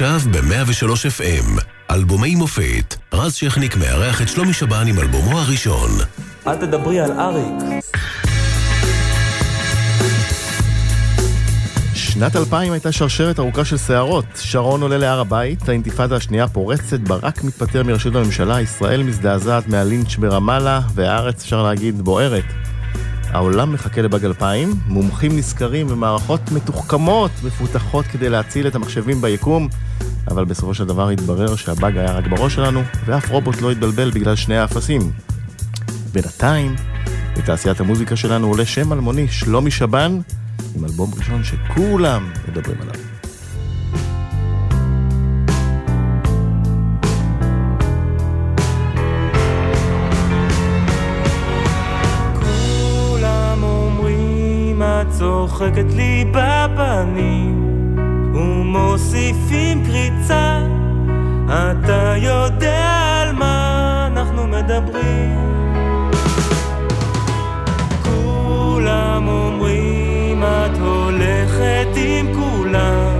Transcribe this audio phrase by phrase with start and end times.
[0.00, 5.90] עכשיו ב-103 FM, אלבומי מופת, רז שכניק מארח את שלומי שבן עם אלבומו הראשון.
[6.46, 7.84] אל תדברי על אריק.
[11.94, 14.24] שנת 2000 הייתה שרשרת ארוכה של סערות.
[14.36, 20.80] שרון עולה להר הבית, האינתיפאדה השנייה פורצת, ברק מתפטר מראשות הממשלה, ישראל מזדעזעת מהלינץ' ברמאללה,
[20.94, 22.67] והארץ, אפשר להגיד, בוערת.
[23.30, 29.68] העולם מחכה לבאג 2000, מומחים נזכרים במערכות מתוחכמות, מפותחות כדי להציל את המחשבים ביקום,
[30.28, 34.36] אבל בסופו של דבר התברר שהבאג היה רק בראש שלנו, ואף רובוט לא התבלבל בגלל
[34.36, 35.12] שני האפסים.
[36.12, 36.76] בינתיים,
[37.36, 40.18] בתעשיית המוזיקה שלנו עולה שם אלמוני, שלומי שבן,
[40.76, 43.17] עם אלבום ראשון שכולם מדברים עליו.
[55.08, 57.68] צוחקת לי בפנים
[58.34, 60.60] ומוסיפים קריצה
[61.46, 65.60] אתה יודע על מה אנחנו מדברים
[68.02, 73.18] כולם אומרים את הולכת עם כולם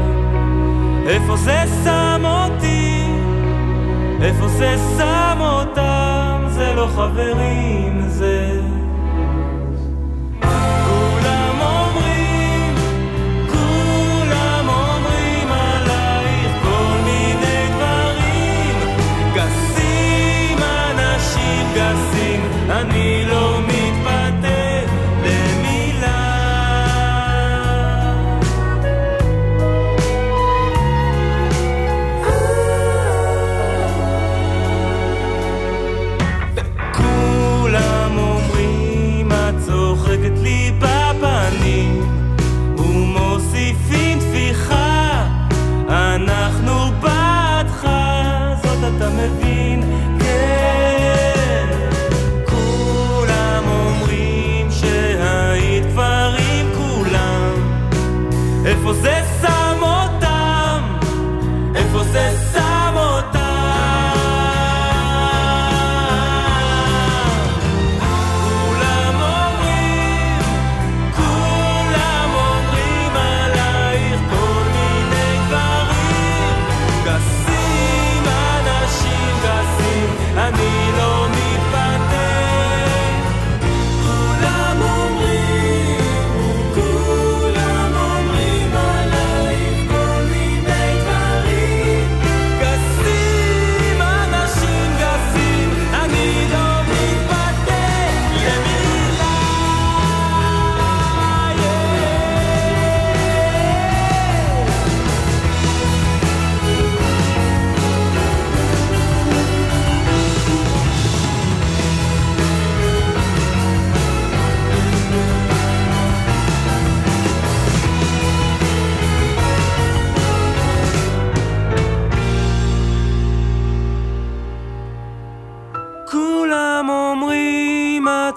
[1.08, 3.04] איפה זה שם אותי?
[4.22, 6.44] איפה זה שם אותם?
[6.48, 8.60] זה לא חברים, זה...
[22.70, 23.07] and the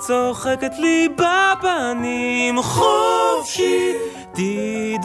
[0.07, 3.93] צוחקת לי בפנים חופשי,
[4.31, 5.01] תתביישי.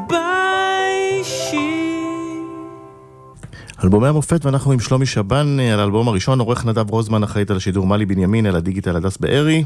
[3.84, 7.86] אלבומי המופת ואנחנו עם שלומי שבן על האלבום הראשון, עורך נדב רוזמן אחראית על השידור
[7.86, 9.64] מלי בנימין, על הדיגיטל הדס בארי.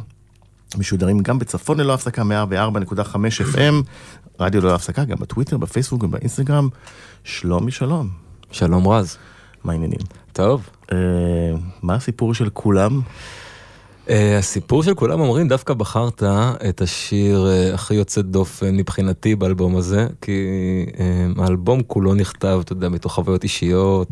[0.78, 2.24] משודרים גם בצפון ללא הפסקה 104.5
[3.54, 3.74] FM,
[4.40, 6.68] רדיו ללא הפסקה, גם בטוויטר, בפייסבוק ובאינסטגרם.
[7.24, 8.08] שלומי שלום.
[8.52, 9.16] שלום רז.
[9.64, 10.00] מה העניינים?
[10.32, 10.68] טוב.
[10.82, 10.94] Uh,
[11.82, 13.00] מה הסיפור של כולם?
[14.10, 16.22] Uh, הסיפור של כולם אומרים, דווקא בחרת
[16.68, 20.32] את השיר uh, הכי יוצא דופן מבחינתי באלבום הזה, כי
[20.86, 24.08] uh, האלבום כולו נכתב, אתה יודע, מתוך חוויות אישיות,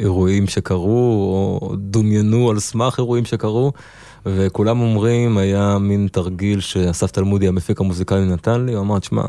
[0.00, 3.72] אירועים שקרו, או דומיינו על סמך אירועים שקרו,
[4.26, 9.22] וכולם אומרים, היה מין תרגיל שאסף תלמודי, המפיק המוזיקלי, נתן לי, הוא אמר, תשמע,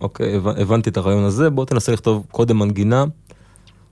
[0.00, 3.04] אוקיי, הבנתי את הרעיון הזה, בוא תנסה לכתוב קודם מנגינה,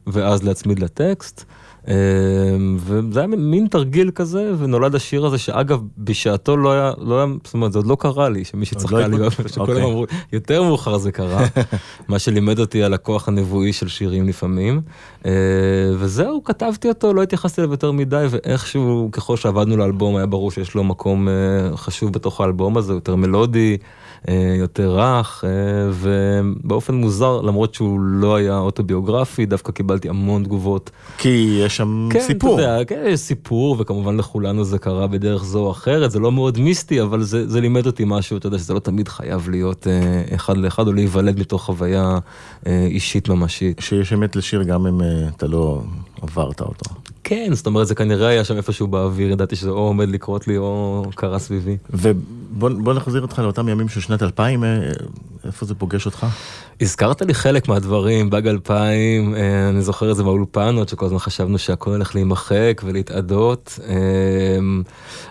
[0.06, 1.44] ואז להצמיד לטקסט.
[1.88, 7.26] אמ, וזה היה מין תרגיל כזה ונולד השיר הזה שאגב בשעתו לא היה לא היה
[7.44, 9.84] זאת אומרת זה עוד לא קרה לי שמי שצחקה לא לי שכולם אוקיי.
[9.84, 11.46] אמרו יותר מאוחר זה קרה.
[12.08, 14.80] מה שלימד אותי על הכוח הנבואי של שירים לפעמים.
[15.26, 15.32] אה,
[15.98, 20.74] וזהו כתבתי אותו לא התייחסתי אליו יותר מדי ואיכשהו ככל שעבדנו לאלבום היה ברור שיש
[20.74, 23.76] לו מקום אה, חשוב בתוך האלבום הזה יותר מלודי
[24.58, 25.50] יותר רך, אה,
[25.92, 30.90] ובאופן מוזר, למרות שהוא לא היה אוטוביוגרפי, דווקא קיבלתי המון תגובות.
[31.18, 32.54] כי יש שם כן, סיפור.
[32.54, 36.32] אתה יודע, כן, יש סיפור, וכמובן לכולנו זה קרה בדרך זו או אחרת, זה לא
[36.32, 39.86] מאוד מיסטי, אבל זה, זה לימד אותי משהו, אתה יודע, שזה לא תמיד חייב להיות
[39.86, 42.18] אה, אחד לאחד, או להיוולד מתוך חוויה
[42.66, 43.80] אה, אישית ממשית.
[43.80, 45.82] שיש אמת לשיר גם אם אה, אתה לא
[46.22, 46.90] עברת אותו.
[47.24, 50.56] כן, זאת אומרת, זה כנראה היה שם איפשהו באוויר, ידעתי שזה או עומד לקרות לי
[50.56, 51.76] או קרה סביבי.
[51.90, 54.68] ובוא נחזיר אותך לאותם ימים של שנת 2000, אה,
[55.44, 56.26] איפה זה פוגש אותך?
[56.80, 61.58] הזכרת לי חלק מהדברים, באג 2000, אה, אני זוכר את זה באולפנות, שכל הזמן חשבנו
[61.58, 63.78] שהכל הולך להימחק ולהתאדות.
[63.88, 63.94] אה,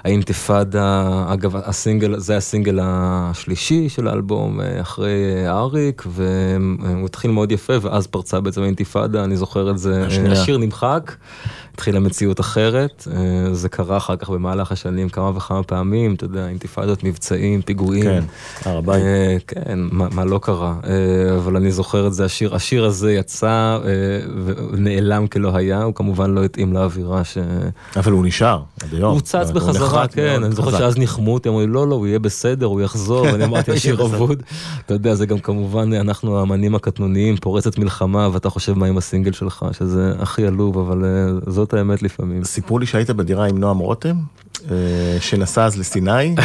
[0.03, 8.07] האינתיפאדה, אגב, הסינגל, זה הסינגל השלישי של האלבום אחרי אריק, והוא התחיל מאוד יפה, ואז
[8.07, 10.07] פרצה בעצם האינתיפאדה, אני זוכר את זה.
[10.31, 10.76] השיר נמחק.
[10.77, 11.11] משחק.
[11.77, 16.47] התחילה מציאות אחרת, אה, זה קרה אחר כך במהלך השנים כמה וכמה פעמים, אתה יודע,
[16.47, 18.03] אינתיפאדות, מבצעים, פיגועים.
[18.03, 18.23] כן,
[18.65, 19.03] הר הבית.
[19.03, 23.13] אה, כן, מה, מה לא קרה, אה, אבל אני זוכר את זה, השיר, השיר הזה
[23.13, 23.79] יצא
[24.71, 27.37] ונעלם כלא היה, הוא כמובן לא התאים לאווירה ש...
[27.95, 29.11] אבל הוא נשאר עד היום.
[29.11, 30.77] הוא צץ הוא בחזרה, נחת כן, אני זוכר.
[30.77, 34.01] שאז ניחמו אותי, אמרו לי לא, לא, הוא יהיה בסדר, הוא יחזור, ואני אמרתי, השיר.
[34.05, 34.43] אבוד.
[34.85, 39.31] אתה יודע, זה גם כמובן, אנחנו האמנים הקטנוניים, פורצת מלחמה, ואתה חושב מה עם הסינגל
[39.31, 42.43] שלך, שזה הכי עלוב, אבל אה, זאת האמת לפעמים.
[42.43, 44.15] סיפרו לי שהיית בדירה עם נועם רותם,
[45.19, 46.11] שנסע אז לסיני,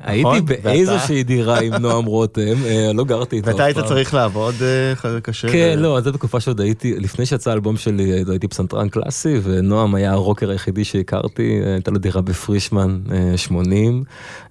[0.00, 3.46] הייתי ואתה- באיזושהי דירה עם נועם רותם, אה, לא גרתי איתו.
[3.50, 3.78] ואתה היית.
[3.78, 5.48] צריך לעבוד אה, קשה.
[5.52, 9.94] כן, לא, אז זה בתקופה שעוד הייתי, לפני שיצא האלבום שלי, הייתי פסנתרן קלאסי, ונועם
[9.94, 14.04] היה הרוקר היחידי שהכרתי, אה, הייתה לו דירה בפרישמן אה, 80,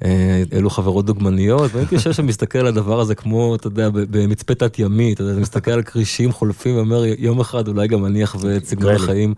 [0.05, 0.09] אה,
[0.53, 4.79] אלו חברות דוגמניות, והייתי יושב שם מסתכל על הדבר הזה כמו, אתה יודע, במצפה תת
[4.79, 8.93] ימי, אתה יודע, מסתכל על כרישים חולפים ואומר, יום אחד אולי גם אניח ואת סגנון
[8.93, 9.03] גלי.
[9.03, 9.33] החיים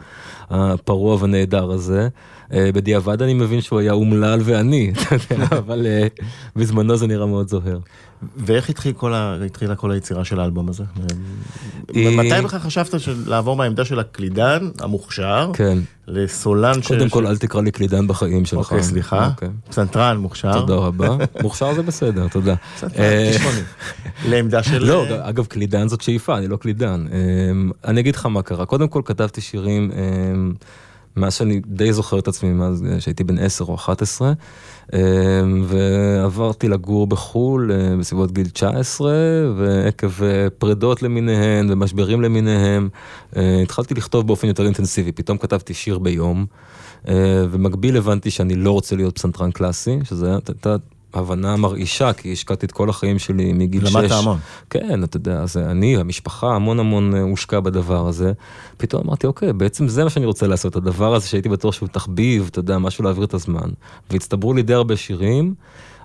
[0.50, 2.08] הפרוע ונהדר הזה.
[2.54, 4.94] אה, בדיעבד אני מבין שהוא היה אומלל ועני,
[5.58, 6.08] אבל אה,
[6.56, 7.80] בזמנו זה נראה מאוד זוהר.
[8.38, 9.38] ואיך התחיל כל ה...
[9.46, 10.84] התחילה כל היצירה של האלבום הזה?
[11.96, 15.78] אה, מתי בכלל חשבת של- לעבור מהעמדה של הקלידן המוכשר כן.
[16.08, 16.88] לסולן ש...
[16.88, 18.58] קודם כל אל תקרא לי קלידן בחיים שלך.
[18.60, 19.28] אוקיי, סליחה.
[19.28, 19.50] אוקיי.
[19.70, 20.54] פסנתרן מוכשר.
[20.54, 21.18] תודה רבה.
[21.44, 22.56] מוכשר זה בסדר, תודה.
[22.98, 23.32] אה.
[24.28, 24.84] לעמדה של...
[24.86, 27.06] לא, אגב קלידן זאת שאיפה, אני לא קלידן.
[27.86, 28.66] אני אגיד לך מה קרה.
[28.66, 29.92] קודם כל כתבתי שירים
[31.20, 34.34] מאז שאני די זוכר את עצמי, מאז אה, שהייתי בן 10 או 11,
[34.94, 35.00] אה,
[35.66, 39.12] ועברתי לגור בחו"ל אה, בסביבות גיל 19,
[39.58, 42.90] ועקב אה, פרדות למיניהן ומשברים למיניהם,
[43.34, 45.12] התחלתי לכתוב באופן יותר אינטנסיבי.
[45.12, 46.46] פתאום כתבתי שיר ביום,
[47.52, 50.76] ומקביל הבנתי שאני לא רוצה להיות פסנתרן קלאסי, שזה הייתה
[51.14, 53.96] הבנה מרעישה, כי השקעתי את כל החיים שלי מגיל 6.
[53.96, 54.38] למדת המון.
[54.70, 58.32] כן, אתה יודע, זה אני, המשפחה, המון המון אה, הושקע בדבר הזה.
[58.78, 62.48] פתאום אמרתי, אוקיי, בעצם זה מה שאני רוצה לעשות, הדבר הזה שהייתי בטוח שהוא תחביב,
[62.52, 63.70] אתה יודע, משהו להעביר את הזמן.
[64.12, 65.54] והצטברו לי די הרבה שירים,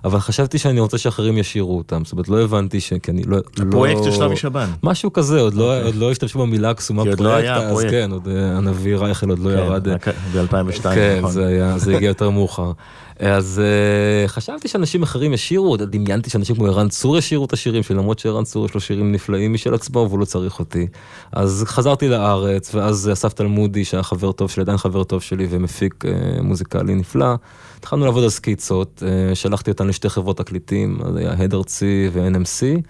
[0.05, 2.93] אבל חשבתי שאני רוצה שאחרים ישירו אותם, זאת אומרת, לא הבנתי ש...
[2.93, 3.37] כי אני לא...
[3.37, 4.05] הפרויקט לא...
[4.05, 4.69] של שלומי שבן.
[4.83, 7.85] משהו כזה, עוד לא, עוד לא השתמשו במילה הקסומה כי עוד לא פרויקט, היה אז.
[7.89, 9.87] כן, עוד אה, הנביא רייכל עוד לא ירד.
[9.87, 9.95] אה,
[10.33, 11.31] ב-2002, כן, נכון.
[11.31, 12.71] זה היה, זה הגיע יותר מאוחר.
[13.19, 17.95] אז uh, חשבתי שאנשים אחרים ישירו, דמיינתי שאנשים כמו ערן צור ישירו את השירים שלי,
[17.97, 20.87] למרות שערן צור יש לו שירים נפלאים משל עצמו והוא לא צריך אותי.
[21.31, 26.05] אז חזרתי לארץ, ואז אסף תלמודי, שהיה חבר טוב שלי, עדיין חבר טוב שלי ומפיק
[26.05, 27.35] uh, מוזיקלי נפלא.
[27.79, 32.81] התחלנו לעבוד על סקיצות, uh, שלחתי אותן לשתי חברות תקליטים, אז היה הד ארצי ו-NMC,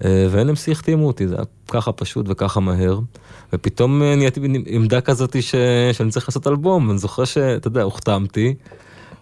[0.00, 2.98] uh, ו-NMC החתימו אותי, זה היה ככה פשוט וככה מהר.
[3.52, 5.54] ופתאום אה, נהייתי בעמדה כזאת ש...
[5.92, 8.54] שאני צריך לעשות אלבום, ואני זוכר שאתה יודע, הוחתמתי,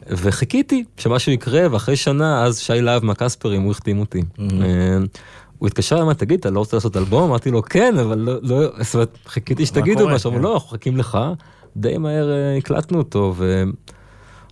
[0.09, 4.23] וחיכיתי שמשהו יקרה, ואחרי שנה, אז שי להב מהקספרים, הוא החתים אותי.
[4.41, 4.99] אה,
[5.59, 7.23] הוא התקשר אליי, תגיד, אתה לא רוצה לעשות אלבום?
[7.23, 10.09] אמרתי לו, כן, אבל לא, לא, זאת אומרת, חיכיתי שתגידו?
[10.09, 10.37] משהו, כן.
[10.37, 11.19] אמרו, לא, אנחנו מחכים לך.
[11.77, 13.35] די מהר אה, הקלטנו אותו,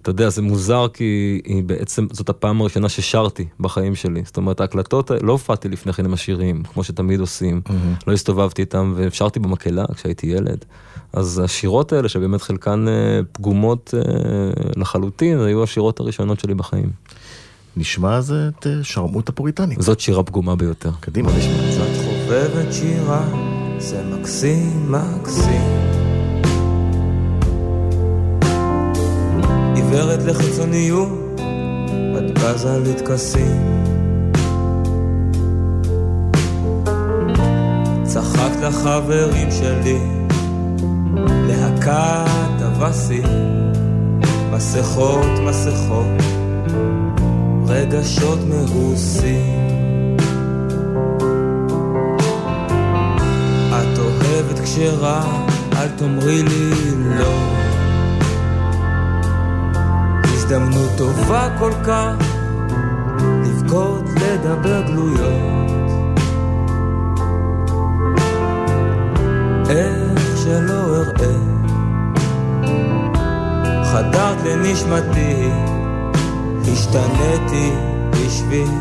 [0.01, 4.23] ואתה יודע, זה מוזר כי היא בעצם, זאת הפעם הראשונה ששרתי בחיים שלי.
[4.25, 7.61] זאת אומרת, ההקלטות, לא הופעתי לפני כן עם השירים, כמו שתמיד עושים.
[8.07, 10.65] לא הסתובבתי איתם, ושרתי במקהלה כשהייתי ילד.
[11.13, 14.01] אז השירות האלה, שבאמת חלקן אה, פגומות אה,
[14.77, 16.91] לחלוטין, היו השירות הראשונות שלי בחיים.
[17.77, 19.81] נשמע אז את אה, שרמוט הפוריטנית.
[19.83, 20.91] זאת שירה פגומה ביותר.
[21.01, 21.71] קדימה, נשמע.
[21.71, 23.29] קצת חובבת שירה,
[23.79, 26.00] זה מקסים מקסים.
[29.91, 31.09] עיוורת לחיצוניות,
[32.19, 33.85] את בזה לטקסים.
[38.03, 39.99] צחקת לחברים שלי,
[41.49, 43.25] להקת אבסים,
[44.53, 46.23] מסכות מסכות,
[47.67, 50.17] רגשות מאוסים.
[53.69, 55.23] את אוהבת כשרע,
[55.77, 56.71] אל תאמרי לי
[57.19, 57.70] לא.
[60.53, 62.15] הזדמנות טובה כל כך,
[63.45, 66.11] לבגוד לדבר גלויות.
[69.69, 71.35] איך שלא אראה,
[73.85, 75.49] חדרת לנשמתי,
[76.73, 77.71] השתניתי
[78.11, 78.81] בשבילך.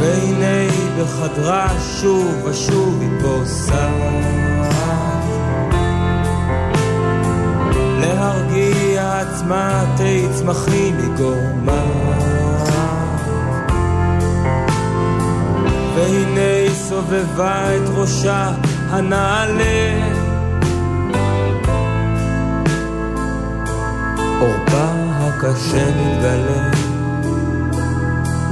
[0.00, 1.68] והנה בחדרה
[2.00, 4.56] שוב ושוב היא פוסעת
[9.20, 11.82] עצמה תצמחי מגורמה.
[15.94, 18.50] והנה סובבה את ראשה
[18.90, 20.08] הנעלה.
[24.40, 24.86] עורפה
[25.20, 26.70] הקשה מתגלה.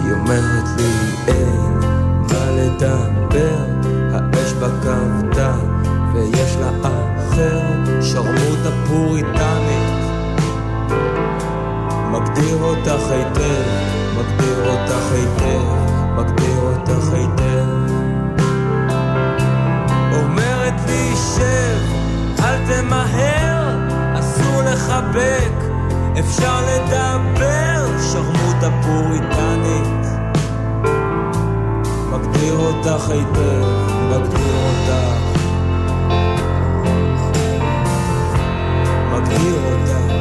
[0.04, 0.92] היא אומרת לי
[1.26, 1.80] אין
[2.20, 3.64] מה לדבר
[4.12, 5.54] האש כבדה
[6.14, 7.60] ויש לה אחר
[8.02, 9.73] שרמוטה פוריטנית
[12.24, 13.62] מגדיר אותך היטב,
[14.18, 15.64] מגדיר אותך היטב,
[16.16, 17.84] מגדיר אותך היטב
[20.12, 21.78] אומרת לי שב,
[22.44, 23.78] אל תמהר,
[24.18, 25.64] אסור לחבק
[26.18, 30.06] אפשר לדבר, שרמוטה פוריטנית.
[32.10, 33.64] מגדיר אותך היטב,
[34.10, 35.24] מגדיר אותך.
[39.12, 40.13] מגדיר אותך.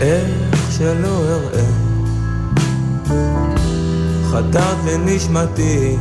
[0.00, 1.64] איך שלא אראה.
[4.30, 5.96] חתרת לנשמתי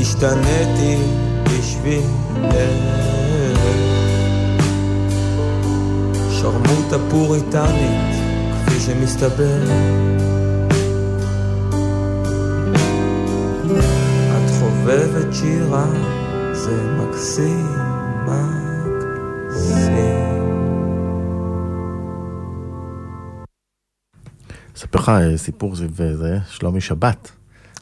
[0.00, 0.96] השתניתי
[1.44, 2.06] בשבילך
[6.30, 8.14] שרמוטה פוריטנית
[8.66, 9.62] כפי שמסתבר.
[14.30, 15.86] את חובבת שירה
[16.52, 17.79] זה מקסים
[24.94, 27.30] לך אה, סיפור סביב אה, זה, שלומי שבת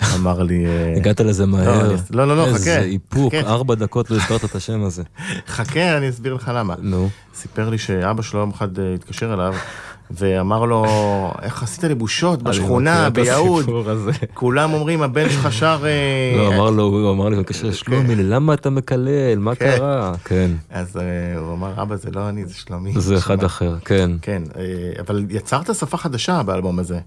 [0.16, 0.66] אמר לי...
[0.66, 1.80] אה, הגעת לזה מהר.
[1.90, 2.54] אני- לא, לא, לא, חכה.
[2.54, 3.34] איזה איפוק.
[3.34, 5.02] ארבע דקות לא הזכרת את השם הזה.
[5.56, 6.74] חכה, אני אסביר לך למה.
[6.82, 7.08] נו.
[7.34, 9.54] סיפר לי שאבא שלו יום אחד התקשר אליו,
[10.10, 10.84] ואמר לו,
[11.42, 13.70] איך עשית לי בושות בשכונה, ביהוד.
[14.34, 15.84] כולם אומרים, הבן שלך שר...
[15.84, 19.38] אה, לא, אמר לו, הוא אמר לי, בבקשה, שלומי, למה אתה מקלל?
[19.38, 19.76] מה כן.
[19.76, 20.12] קרה?
[20.24, 22.92] כן, אז אה, הוא אמר, אבא, זה לא אני, זה שלומי.
[22.96, 24.10] זה אחד שמע." אחר, כן.
[24.22, 24.62] כן, אה,
[25.00, 26.98] אבל יצרת שפה חדשה באלבום הזה.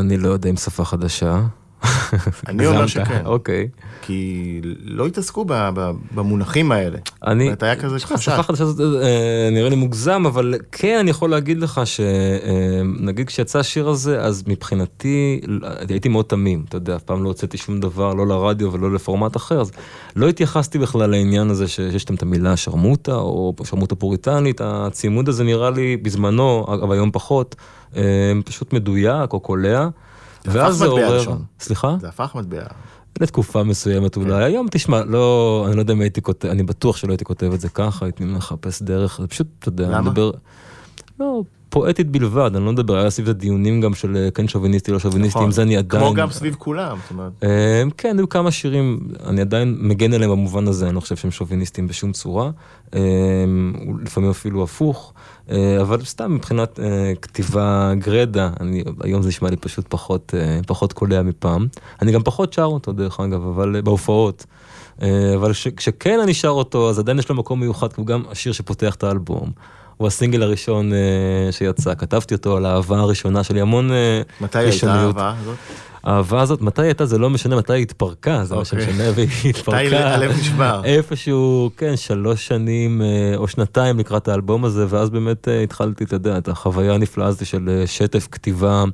[0.00, 1.40] אני לא יודע אם שפה חדשה.
[2.48, 2.86] אני אומר.
[2.86, 3.22] שכן.
[3.24, 3.68] אוקיי.
[4.02, 5.44] כי לא התעסקו
[6.14, 6.98] במונחים האלה.
[7.26, 8.24] אני, זאת היה כזה חשש.
[8.24, 13.58] שפה חדשה זאת אה, נראה לי מוגזם, אבל כן אני יכול להגיד לך שנגיד כשיצא
[13.58, 15.40] השיר הזה, אז מבחינתי
[15.88, 19.36] הייתי מאוד תמים, אתה יודע, אף פעם לא הוצאתי שום דבר, לא לרדיו ולא לפורמט
[19.36, 19.72] אחר, אז
[20.16, 25.44] לא התייחסתי בכלל לעניין הזה שיש שם את המילה שרמוטה, או שרמוטה פוריטנית, הצימוד הזה
[25.44, 27.56] נראה לי בזמנו, אבל היום פחות,
[27.96, 28.02] אה,
[28.44, 29.88] פשוט מדויק או קולע.
[30.44, 31.44] זה ואז זה עורר, לשון.
[31.60, 31.96] סליחה?
[32.00, 32.62] זה הפך מטבע.
[33.20, 37.10] לתקופה מסוימת אולי, היום תשמע, לא, אני לא יודע אם הייתי כותב, אני בטוח שלא
[37.12, 40.08] הייתי כותב את זה ככה, הייתי מחפש דרך, זה פשוט, אתה יודע, אני?
[40.08, 40.30] מדבר,
[41.20, 41.42] לא,
[41.72, 44.98] פואטית בלבד, אני לא מדבר, היה סביב זה דיונים גם של אה, כן שוביניסטי, לא
[44.98, 45.44] שוביניסטי, נכון.
[45.44, 47.32] עם זה אני עדיין, כמו גם סביב כולם, זאת אומרת.
[47.42, 51.30] אה, כן, היו כמה שירים, אני עדיין מגן עליהם במובן הזה, אני לא חושב שהם
[51.30, 52.50] שוביניסטים בשום צורה,
[52.94, 53.00] אה,
[54.02, 55.12] לפעמים אפילו הפוך,
[55.80, 56.80] אבל סתם מבחינת
[57.22, 60.34] כתיבה גרדה, אני, היום זה נשמע לי פשוט פחות,
[60.66, 61.66] פחות קולע מפעם.
[62.02, 64.46] אני גם פחות שר אותו דרך אגב, אבל בהופעות.
[65.36, 68.52] אבל כשכן אני שר אותו, אז עדיין יש לו מקום מיוחד, כי הוא גם השיר
[68.52, 69.52] שפותח את האלבום.
[69.96, 70.98] הוא הסינגל הראשון אה,
[71.52, 74.92] שיצא, כתבתי אותו על האהבה הראשונה שלי, המון אה, מתי הייתה.
[74.92, 75.56] האהבה הזאת?
[76.04, 78.84] האהבה הזאת, מתי הייתה זה לא משנה, מתי היא התפרקה, זה מה אוקיי.
[78.84, 80.14] שמשנה, והיא מתי התפרקה.
[80.14, 80.80] הלב נשבר?
[80.84, 86.16] איפשהו, כן, שלוש שנים אה, או שנתיים לקראת האלבום הזה, ואז באמת אה, התחלתי, אתה
[86.16, 88.84] יודע, את החוויה הנפלאה הזו של אה, שטף כתיבה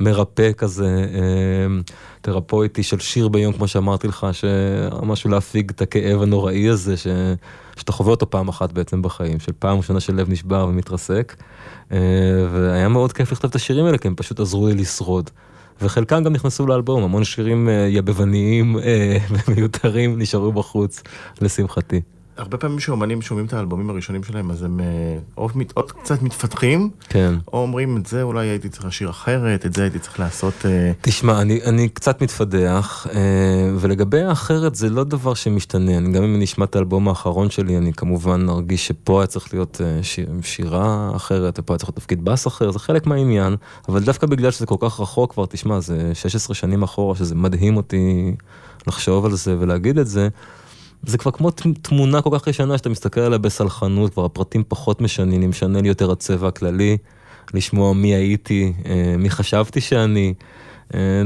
[0.00, 1.80] מרפא כזה, אה,
[2.20, 7.06] תרפויטי של שיר ביום, כמו שאמרתי לך, שמשהו להפיג את הכאב הנוראי הזה, ש...
[7.76, 11.36] שאתה חווה אותו פעם אחת בעצם בחיים, של פעם ראשונה שלב נשבר ומתרסק.
[11.92, 11.98] אה,
[12.52, 15.30] והיה מאוד כיף לכתוב את השירים האלה, כי הם פשוט עזרו לי לשרוד.
[15.82, 21.02] וחלקם גם נכנסו לאלבום, המון שירים אה, יבבניים אה, ומיותרים נשארו בחוץ,
[21.40, 22.00] לשמחתי.
[22.38, 24.84] הרבה פעמים שאומנים שומעים את האלבומים הראשונים שלהם, אז הם אה,
[25.36, 27.34] או, מת- או קצת מתפתחים, כן.
[27.52, 30.54] או אומרים, את זה אולי הייתי צריך לשיר אחרת, את זה הייתי צריך לעשות...
[30.64, 33.20] אה, תשמע, אני, אני קצת מתפדח, אה,
[33.76, 35.98] ולגבי האחרת זה לא דבר שמשתנה.
[35.98, 39.54] אני, גם אם אני אשמע את האלבום האחרון שלי, אני כמובן ארגיש שפה היה צריך
[39.54, 43.56] להיות שיר, שירה אחרת, ופה היה צריך להיות תפקיד בס אחר, זה חלק מהעניין,
[43.88, 47.76] אבל דווקא בגלל שזה כל כך רחוק כבר, תשמע, זה 16 שנים אחורה, שזה מדהים
[47.76, 48.34] אותי
[48.86, 50.28] לחשוב על זה ולהגיד את זה.
[51.02, 51.50] זה כבר כמו
[51.82, 56.10] תמונה כל כך ישנה שאתה מסתכל עליה בסלחנות, כבר הפרטים פחות משנים, משנה לי יותר
[56.10, 56.96] הצבע הכללי,
[57.54, 60.34] לשמוע מי הייתי, אה, מי חשבתי שאני,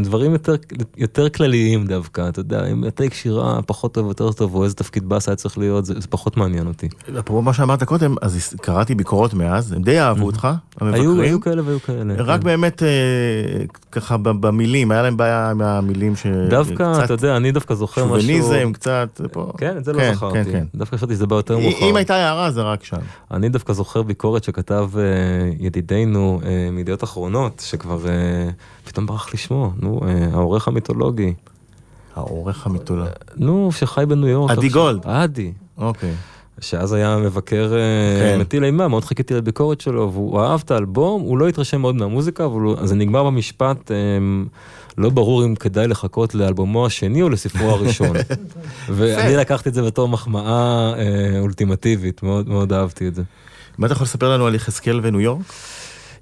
[0.04, 0.54] דברים יותר,
[0.97, 5.09] יותר כלליים דווקא, אתה יודע, אם הטייק שירה פחות טוב, יותר טוב, או איזה תפקיד
[5.09, 6.88] באס היה צריך להיות, זה, זה פחות מעניין אותי.
[7.19, 10.49] אפרופו מה שאמרת קודם, אז קראתי ביקורות מאז, הם די אהבו אותך,
[10.81, 11.11] המבקרים.
[11.11, 12.14] היו, היו כאלה והיו כאלה.
[12.19, 12.47] רק כן.
[12.47, 12.88] באמת אה,
[13.92, 16.26] ככה במילים, היה להם בעיה עם המילים ש...
[16.50, 18.21] דווקא, קצת אתה יודע, אני דווקא זוכר משהו...
[18.21, 19.52] שוביניזם, קצת, פה.
[19.59, 20.45] כן, את זה לא כן, זכרתי.
[20.45, 20.64] כן, כן.
[20.75, 21.90] דווקא חשבתי שזה בא יותר מאוחר.
[21.90, 22.97] אם הייתה הערה זה רק שם.
[23.31, 25.02] אני דווקא זוכר ביקורת שכתב אה,
[25.59, 28.50] ידידנו אה, מידיעות אחרונות, שכבר אה,
[28.84, 31.34] פתאום ברח לי שמו, נו, אה, העורך המיתולוגי.
[32.16, 33.10] העורך המיתולוגי.
[33.36, 34.50] נו, שחי בניו יורק.
[34.50, 34.68] עדי.
[34.68, 35.06] גולד.
[35.06, 35.52] עדי.
[35.78, 36.14] אוקיי.
[36.60, 37.78] שאז היה מבקר אה,
[38.20, 38.40] כן.
[38.40, 42.44] מטיל אימה, מאוד חיכיתי לביקורת שלו, והוא אהב את האלבום, הוא לא התרשם מאוד מהמוזיקה,
[42.44, 43.96] אבל זה נגמר במשפט, אה,
[44.98, 48.16] לא ברור אם כדאי לחכות לאלבומו השני או לספרו הראשון.
[48.96, 53.22] ואני לקחתי את זה בתור מחמאה אה, אולטימטיבית, מאוד מאוד אהבתי את זה.
[53.78, 55.42] מה אתה יכול לספר לנו על יחזקאל וניו יורק?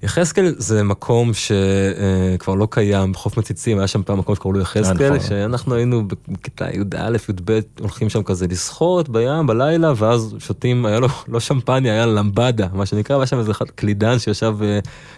[0.03, 5.07] יחזקאל זה מקום שכבר לא קיים בחוף מציצים, היה שם פעם מקום שקראו לו יחזקאל,
[5.15, 5.19] נכון.
[5.19, 11.07] שאנחנו היינו בכיתה י"א, י"ב, הולכים שם כזה לשחות בים בלילה, ואז שותים, היה לו
[11.27, 14.55] לא שמפניה, היה למבדה, מה שנקרא, והיה שם איזה אחד קלידן שישב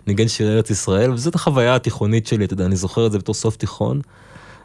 [0.08, 3.36] וניגן שירי ארץ ישראל, וזאת החוויה התיכונית שלי, אתה יודע, אני זוכר את זה בתור
[3.36, 4.02] סוף תיכון.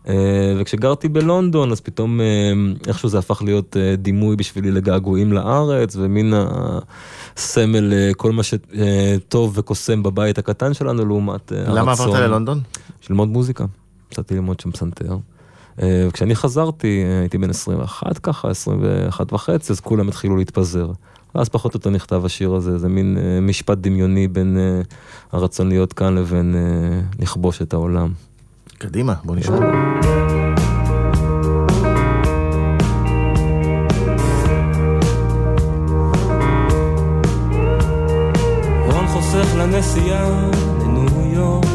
[0.09, 2.27] אה, וכשגרתי בלונדון אז פתאום אה,
[2.87, 6.35] איכשהו זה הפך להיות אה, דימוי בשבילי לגעגועים לארץ ומין
[7.37, 12.61] הסמל כל מה שטוב וקוסם בבית הקטן שלנו לעומת אה, למה הרצון עברת ללונדון?
[13.11, 13.65] ללמוד מוזיקה.
[14.13, 15.17] יצאתי ללמוד שם פסנתר.
[15.83, 20.91] וכשאני חזרתי הייתי בן 21 ככה 21 וחצי אז כולם התחילו להתפזר.
[21.35, 24.59] ואז פחות או יותר נכתב השיר הזה זה מין משפט דמיוני בין
[25.33, 26.55] הרצון להיות כאן לבין
[27.19, 28.13] לכבוש את העולם.
[28.79, 29.59] קדימה, בוא נשמע.
[39.13, 41.67] חוסך לנסיעה לניו יורק.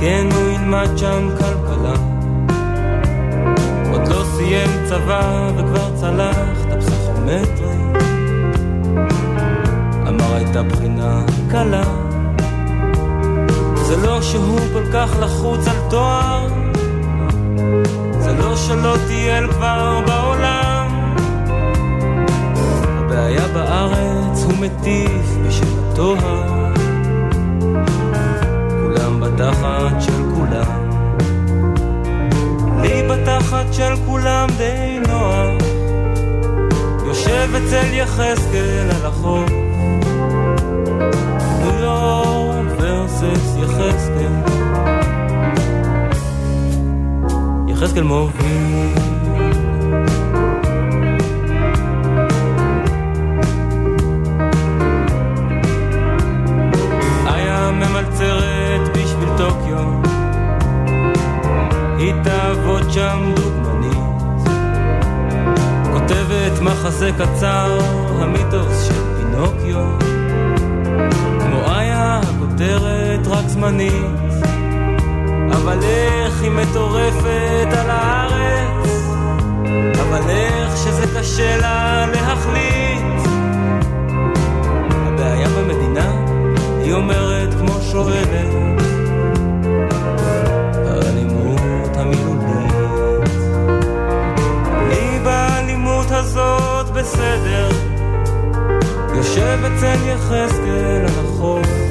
[0.00, 1.94] כן הוא ילמד שם כלכלה.
[3.92, 7.76] עוד לא סיים צבא וכבר צלח את הפסיכומטרי.
[10.08, 12.13] אמר הייתה בחינה קלה
[13.94, 16.48] זה לא שהוא כל כך לחוץ על תואר.
[18.20, 21.14] זה לא שלא טייל כבר בעולם.
[22.74, 26.72] הבעיה בארץ הוא מטיף בשם התואר.
[28.82, 30.90] כולם בתחת של כולם.
[32.82, 35.62] לי בתחת של כולם די נוח
[37.06, 39.50] יושב אצל יחזקאל על החוף.
[41.62, 42.43] ניו יורק
[43.24, 44.32] ורסס יחזקאל
[47.68, 48.94] יחזקאל מוביל.
[57.26, 60.00] היה ממלצרת בשביל טוקיו.
[61.98, 64.48] היא תעבוד שם דוגמנית.
[65.92, 67.78] כותבת מחזה קצר
[68.20, 69.98] המיתוס של פינוקיו.
[71.40, 72.93] כמו איה הכותרת
[73.26, 74.42] רק זמנית.
[75.52, 78.88] אבל איך היא מטורפת על הארץ?
[80.02, 83.28] אבל איך שזה קשה לה להחליט?
[84.90, 86.10] הבעיה במדינה
[86.82, 88.54] היא אומרת כמו שואלת.
[90.86, 92.74] האלימות המילולית.
[94.88, 97.68] לי באלימות הזאת בסדר.
[99.16, 101.83] יושב אצל יחזקאל על החוף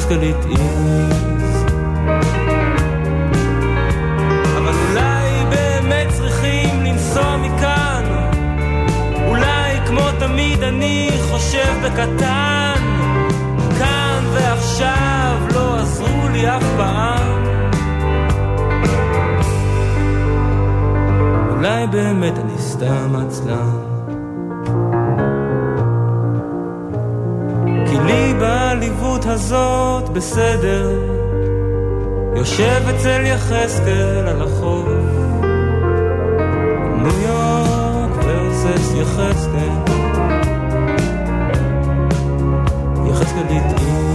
[0.00, 1.64] יחזקאל התאיז
[4.56, 5.44] אבל אולי
[9.28, 12.74] אולי כמו תמיד אני חושב בקטן.
[13.78, 17.44] כאן ועכשיו לא עזרו לי אף פעם.
[21.50, 23.79] אולי באמת אני סתם עצלן
[29.20, 30.90] בעליבות הזאת בסדר
[32.36, 34.86] יושב אצל יחזקאל על החוף.
[37.02, 39.94] ניו יורק ורסס יחזקאל.
[43.10, 44.09] יחזקאל התאים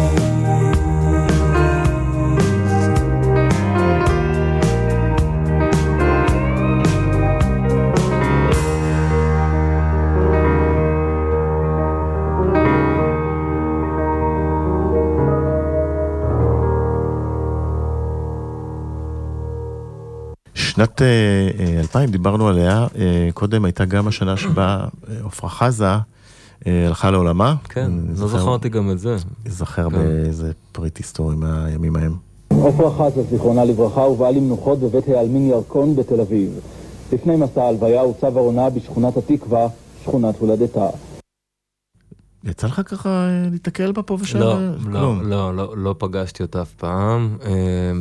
[20.75, 21.01] שנת
[21.79, 25.85] 2000 דיברנו עליה, אה, קודם הייתה גם השנה שבה אה, עפרה חזה
[26.67, 27.55] אה, הלכה לעולמה.
[27.69, 29.15] כן, לא זכרתי גם את זה.
[29.45, 29.95] זכר כן.
[29.95, 32.15] באיזה פריט היסטורי מהימים ההם.
[32.49, 36.49] עפרה חזה, זיכרונה לברכה, הובאה למנוחות בבית העלמין ירקון בתל אביב.
[37.13, 39.67] לפני מסע ההלוויה הוצב ארונה בשכונת התקווה,
[40.03, 40.87] שכונת הולדתה.
[42.45, 44.39] יצא לך ככה אה, להתקל בה פה ושם?
[44.39, 45.15] לא, אה, לא.
[45.23, 47.37] לא, לא, לא פגשתי אותה אף פעם.
[47.45, 47.51] אה,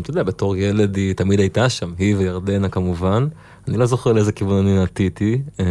[0.02, 3.26] אתה יודע, בתור ילד היא תמיד הייתה שם, היא וירדנה כמובן.
[3.68, 5.42] אני לא זוכר לאיזה כיוון אני נטיתי.
[5.60, 5.64] אה,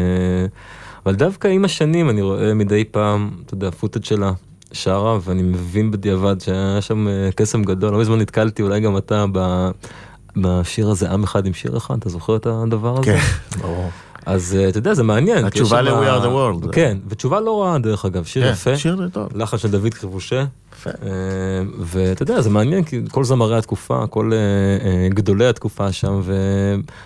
[1.06, 4.32] אבל דווקא עם השנים אני רואה מדי פעם, אתה יודע, פוטאג' שלה
[4.72, 7.94] שרה, ואני מבין בדיעבד שהיה שם אה, קסם גדול.
[7.94, 9.26] לא מזמן נתקלתי, אולי גם אתה,
[10.38, 13.04] בשיר הזה, עם אחד עם שיר אחד, אתה זוכר את הדבר הזה?
[13.04, 13.20] כן,
[13.62, 13.90] ברור.
[14.26, 15.46] אז אה, אתה יודע, זה מעניין.
[15.46, 16.28] התשובה שם- ל- We are the
[16.66, 16.72] world.
[16.72, 18.76] כן, ותשובה לא רעה דרך אגב, שיר כן, יפה.
[18.78, 19.28] שיר טוב.
[19.36, 20.46] לחן של דוד חיבושה.
[20.74, 20.90] יפה.
[20.90, 21.08] אה,
[21.80, 26.22] ואתה יודע, זה מעניין, כי כל זמרי התקופה, כל אה, גדולי התקופה שם,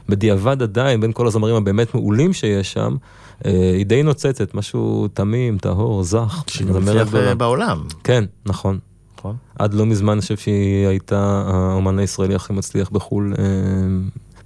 [0.07, 2.95] ובדיעבד עדיין, בין כל הזמרים הבאמת מעולים שיש שם,
[3.43, 6.43] היא די נוצצת, משהו תמים, טהור, זך.
[6.47, 7.35] שהיא גדולה.
[7.35, 7.83] בעולם.
[8.03, 8.79] כן, נכון.
[9.19, 9.35] נכון.
[9.59, 13.33] עד לא מזמן אני חושב שהיא הייתה האומן הישראלי הכי מצליח בחו"ל,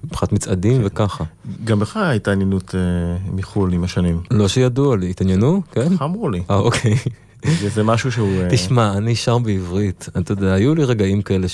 [0.03, 1.23] מבחינת מצעדים וככה.
[1.63, 2.79] גם בך הייתה עניינות אה,
[3.33, 4.21] מחו"ל עם השנים.
[4.31, 5.61] לא שידוע לי, התעניינו?
[5.71, 5.87] כן?
[6.01, 6.43] אמרו לי.
[6.49, 6.95] אה, אוקיי.
[7.75, 8.41] זה- משהו שהוא...
[8.41, 11.47] אה, תשמע, אני שר בעברית, אתה יודע, היו לי רגעים כאלה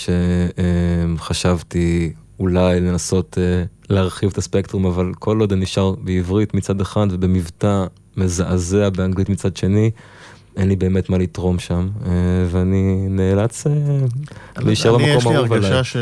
[1.18, 7.08] שחשבתי אולי לנסות אה, להרחיב את הספקטרום, אבל כל עוד אני שר בעברית מצד אחד
[7.12, 7.86] ובמבטא
[8.18, 9.92] מזעזע באנגלית מצד שני,
[10.58, 12.12] אין לי באמת מה לתרום שם, אה,
[12.52, 13.74] ואני נאלץ אה,
[14.58, 15.72] להישאר אני, יש במקום לי האהוב עליי.
[15.74, 16.00] הרגשה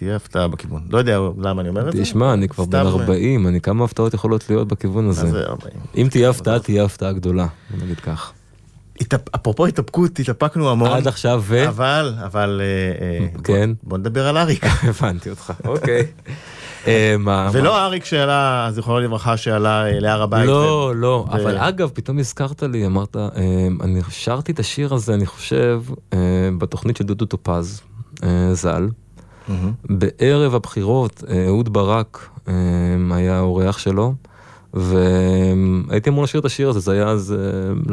[0.00, 0.82] שתהיה הפתעה בכיוון.
[0.90, 2.02] לא יודע למה אני אומר את זה.
[2.02, 5.42] תשמע, אני כבר בן סתם, אה, 40, אני כמה הפתעות יכולות להיות בכיוון הזה.
[5.46, 5.74] 40?
[5.96, 7.46] אם תהיה הפתעה, תהיה הפתעה גדולה,
[7.82, 8.32] נגיד כך.
[9.34, 10.90] אפרופו התאפקות, התאפקנו המון.
[10.90, 11.68] עד עכשיו ו...
[11.68, 13.70] אבל, אבל, אה, אה, כן.
[13.82, 14.64] בוא- נדבר על אריק.
[14.90, 16.06] הבנתי אותך, אוקיי.
[17.52, 20.46] ולא אריק שעלה, זיכרונו לברכה, שעלה להר הבית.
[20.46, 23.16] לא, לא, אבל אגב, פתאום הזכרת לי, אמרת,
[23.80, 25.82] אני שרתי את השיר הזה, אני חושב,
[26.58, 27.80] בתוכנית של דודו טופז,
[28.52, 28.88] ז"ל.
[29.50, 29.72] מהמם.
[29.90, 32.52] בערב הבחירות, אה, אהוד ברק אה,
[33.10, 34.14] היה האורח שלו,
[34.74, 37.38] והייתי אמור לשיר את השיר הזה, זה היה אז אה,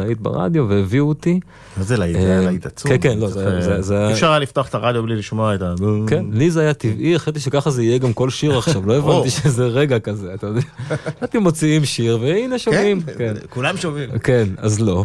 [0.03, 1.39] להיט ברדיו, והביאו אותי.
[1.77, 2.17] מה זה להיט?
[2.17, 2.91] זה אה, היה להיט עצום.
[2.91, 5.73] כן, כן, לא, זה- זה- אי אפשר היה לפתוח את הרדיו בלי לשמוע את ה...
[6.07, 8.93] כן, לי זה היה טבעי, החלטתי שככה זה יהיה גם כל שיר עכשיו, לא.
[8.97, 10.61] הבנתי שזה רגע כזה, אתה יודע.
[11.23, 13.01] אתם מוציאים שיר, והנה שומעים.
[13.17, 13.33] כן.
[13.49, 14.09] כולם שומעים.
[14.23, 15.03] כן, אז לא.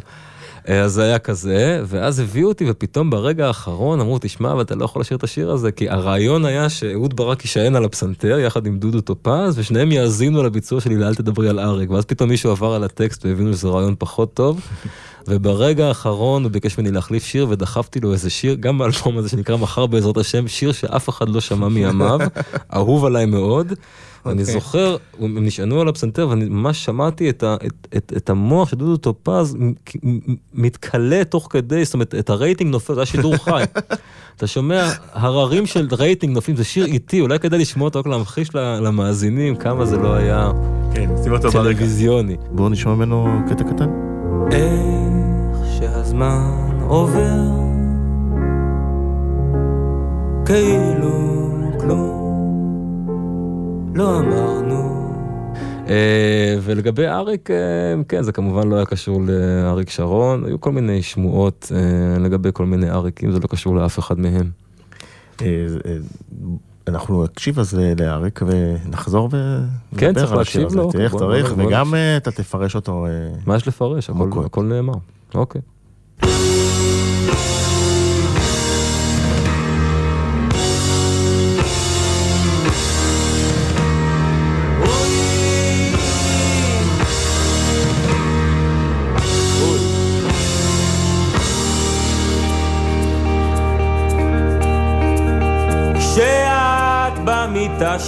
[0.68, 4.74] אה, אז זה היה כזה, ואז הביאו אותי, ופתאום ברגע האחרון אמרו, תשמע, אבל אתה
[4.74, 8.66] לא יכול לשיר את השיר הזה, כי הרעיון היה שאהוד ברק יישען על הפסנתר יחד
[8.66, 12.74] עם דודו טופז, ושניהם יאזינו לביצוע שלי ל"אל תדברי על אריק", ואז פתאום מישהו עבר
[12.74, 14.60] על הטקסט והבינו שזה רעיון פחות טוב,
[15.28, 19.56] וברגע האחרון הוא ביקש ממני להחליף שיר, ודחפתי לו איזה שיר, גם באלבום הזה שנקרא
[19.56, 22.18] מחר בעזרת השם, שיר שאף אחד לא שמע מימיו,
[22.74, 23.72] אהוב עליי מאוד.
[24.26, 24.40] אוקיי.
[24.40, 28.68] אני זוכר, הם נשענו על הפסנתר ואני ממש שמעתי את, ה, את, את, את המוח
[28.68, 29.56] של דודו טופז
[30.54, 33.62] מתכלה תוך כדי, זאת אומרת, את הרייטינג נופל, זה היה שידור חי.
[34.36, 38.54] אתה שומע הררים של רייטינג נופלים, זה שיר איטי, אולי כדאי לשמוע אותו רק להמחיש
[38.54, 40.50] למאזינים כמה זה לא היה
[40.94, 41.62] כן, שים אותו ברקע.
[41.62, 42.36] טלוויזיוני.
[42.50, 43.90] בואו נשמע ממנו קטע קטן.
[44.52, 45.11] איך
[45.82, 47.40] שהזמן עובר
[50.46, 51.12] כאילו
[51.80, 52.22] כלום
[53.94, 55.12] לא אמרנו
[55.88, 57.56] אה, ולגבי אריק, אה,
[58.08, 62.66] כן, זה כמובן לא היה קשור לאריק שרון, היו כל מיני שמועות אה, לגבי כל
[62.66, 64.50] מיני אריקים, זה לא קשור לאף אחד מהם.
[66.88, 69.66] אנחנו נקשיב אז לאריק ונחזור ונדבר
[69.96, 70.76] כן, צריך על השיר להקשיב הזה.
[70.76, 73.06] לו, תראה איך צריך, וגם אתה תפרש אותו.
[73.46, 74.10] מה יש לפרש?
[74.10, 74.44] הכל, הכל.
[74.44, 74.94] הכל נאמר.
[75.34, 75.60] אוקיי.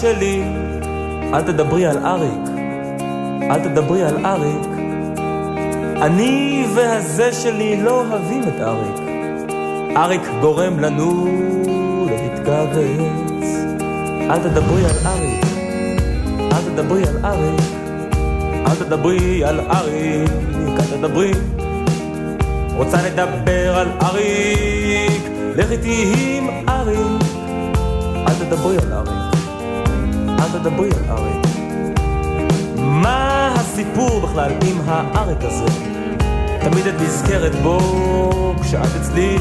[0.04, 0.42] שלי,
[1.34, 2.48] אל תדברי על אריק,
[3.50, 4.73] אל תדברי על אריק.
[6.02, 9.00] אני והזה שלי לא אוהבים את אריק.
[9.96, 11.28] אריק גורם לנו.
[12.06, 13.44] להתכווץ.
[14.30, 15.44] אל תדברי על אריק,
[16.52, 17.60] אל תדברי על אריק,
[18.66, 20.30] אל תדברי על אריק,
[20.78, 21.32] אל תדברי.
[22.76, 25.22] רוצה לדבר על אריק,
[25.56, 27.22] לך איתי עם אריק,
[28.28, 29.34] אל תדברי על אריק,
[30.28, 31.46] אל תדברי על אריק.
[32.76, 35.64] מה הסיפור בכלל עם האריק הזה?
[36.60, 39.38] תמיד את נזכרת בו כשאת אצלי.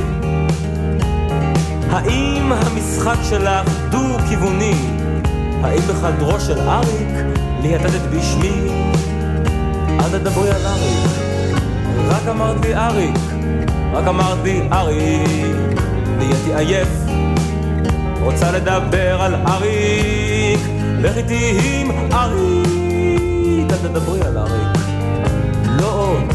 [1.90, 4.74] האם המשחק שלך דו-כיווני?
[5.64, 8.52] האם בחדרו של אריק ליהטטת בשמי?
[10.00, 11.12] אל תדברי על אריק,
[12.08, 13.20] רק אמרת לי אריק,
[13.94, 15.58] רק אמרת לי אריק,
[16.18, 16.90] נהייתי עייף.
[18.22, 20.60] רוצה לדבר על אריק,
[21.00, 22.83] לך איתי עם אריק,
[23.84, 24.78] תדברי על אריק,
[25.82, 26.34] לא עוד.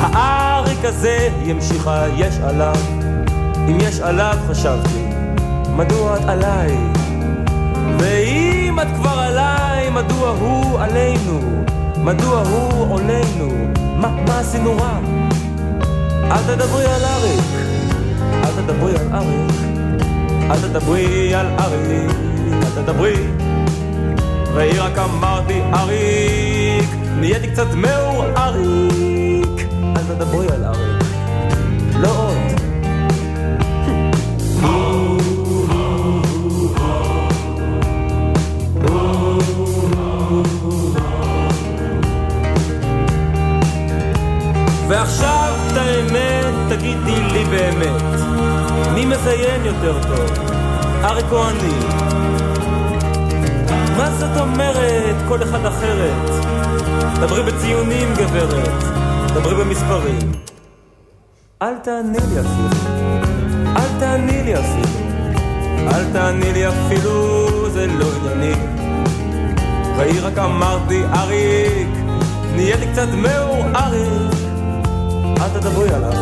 [0.00, 2.76] האריק הזה ימשיכה, יש עליו.
[3.68, 5.04] אם יש עליו חשבתי,
[5.76, 6.76] מדוע את עליי?
[7.98, 11.40] ואם את כבר עליי, מדוע הוא עלינו?
[12.04, 13.85] מדוע הוא עולנו?
[13.96, 14.98] מה, מה עשינו רע?
[16.30, 17.44] אל תדברי על אריק,
[18.44, 19.52] אל תדברי על אריק,
[20.50, 22.16] אל תדברי על אריק,
[22.52, 23.26] אל תדברי.
[24.54, 30.95] ראי רק אמרתי אריק, נהייתי קצת מאור אריק, אל תדברי על אריק,
[45.06, 48.02] ועכשיו את האמת תגידי לי באמת.
[48.94, 50.30] מי מזיין יותר טוב,
[51.04, 51.74] אריק או אני?
[53.96, 56.44] מה זאת אומרת כל אחד אחרת?
[57.14, 58.84] דברי בציונים גברת,
[59.34, 60.32] דברי במספרים.
[61.62, 62.68] אל תעני לי אפילו,
[63.76, 65.06] אל תעני לי אפילו.
[65.88, 68.54] אל תעני לי אפילו, זה לא ענייני.
[69.96, 71.88] והיא רק אמרתי אריק,
[72.56, 74.35] נהייתי קצת מאור אריק
[75.40, 76.12] אל תדברי עליו,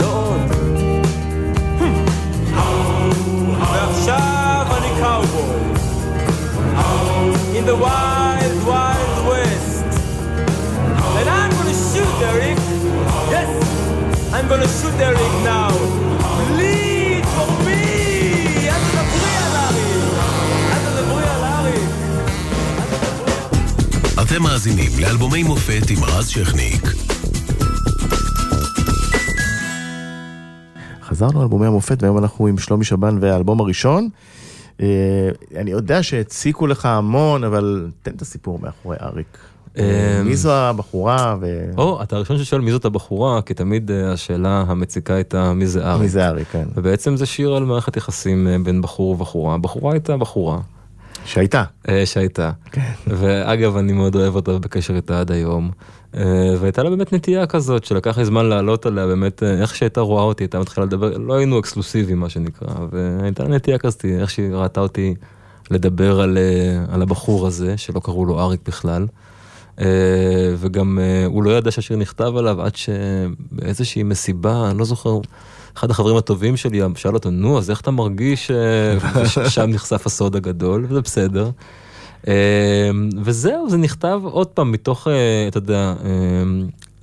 [0.00, 0.40] לא עוד.
[3.72, 5.60] ועכשיו אני קאובוי,
[7.58, 9.90] in the wild wild west.
[11.18, 12.58] And I'm gonna shoot Eric,
[13.34, 13.50] yes,
[14.36, 15.72] I'm gonna shoot Eric now.
[16.48, 17.80] Bleed for me!
[24.22, 26.82] אתם מאזינים לאלבומי מופת עם רז שכניק.
[31.20, 34.08] חזרנו לאלבומי המופת והיום אנחנו עם שלומי שבן והאלבום הראשון.
[34.80, 34.86] אה,
[35.56, 39.38] אני יודע שהציקו לך המון, אבל תן את הסיפור מאחורי אריק.
[39.78, 41.70] אה, מי זו הבחורה ו...
[41.78, 45.86] או, אתה הראשון ששואל מי זאת הבחורה, כי תמיד אה, השאלה המציקה הייתה מי זה
[45.86, 46.02] אריק.
[46.02, 46.64] מי זה אריק, כן.
[46.74, 49.58] ובעצם זה שיר על מערכת יחסים בין בחור ובחורה.
[49.58, 50.58] בחורה הייתה בחורה.
[51.24, 51.64] שהייתה.
[52.04, 52.50] שהייתה.
[53.06, 55.70] ואגב, אני מאוד אוהב אותה בקשר איתה עד היום.
[56.16, 60.00] אה, והייתה לה באמת נטייה כזאת שלקח לי זמן לעלות עליה באמת אה, איך שהייתה
[60.00, 64.30] רואה אותי הייתה מתחילה לדבר לא היינו אקסקלוסיביים מה שנקרא והייתה לה נטייה כזאת איך
[64.30, 65.14] שהיא ראתה אותי
[65.70, 69.06] לדבר על, אה, על הבחור הזה שלא קראו לו אריק בכלל.
[70.56, 75.18] וגם הוא לא ידע שהשיר נכתב עליו עד שבאיזושהי מסיבה אני לא זוכר.
[75.76, 78.50] אחד החברים הטובים שלי שאל אותו נו אז איך אתה מרגיש
[79.32, 81.50] ששם נחשף הסוד הגדול וזה בסדר.
[82.28, 82.90] אה,
[83.22, 86.42] וזהו, זה נכתב עוד פעם מתוך, אה, אתה יודע, אה,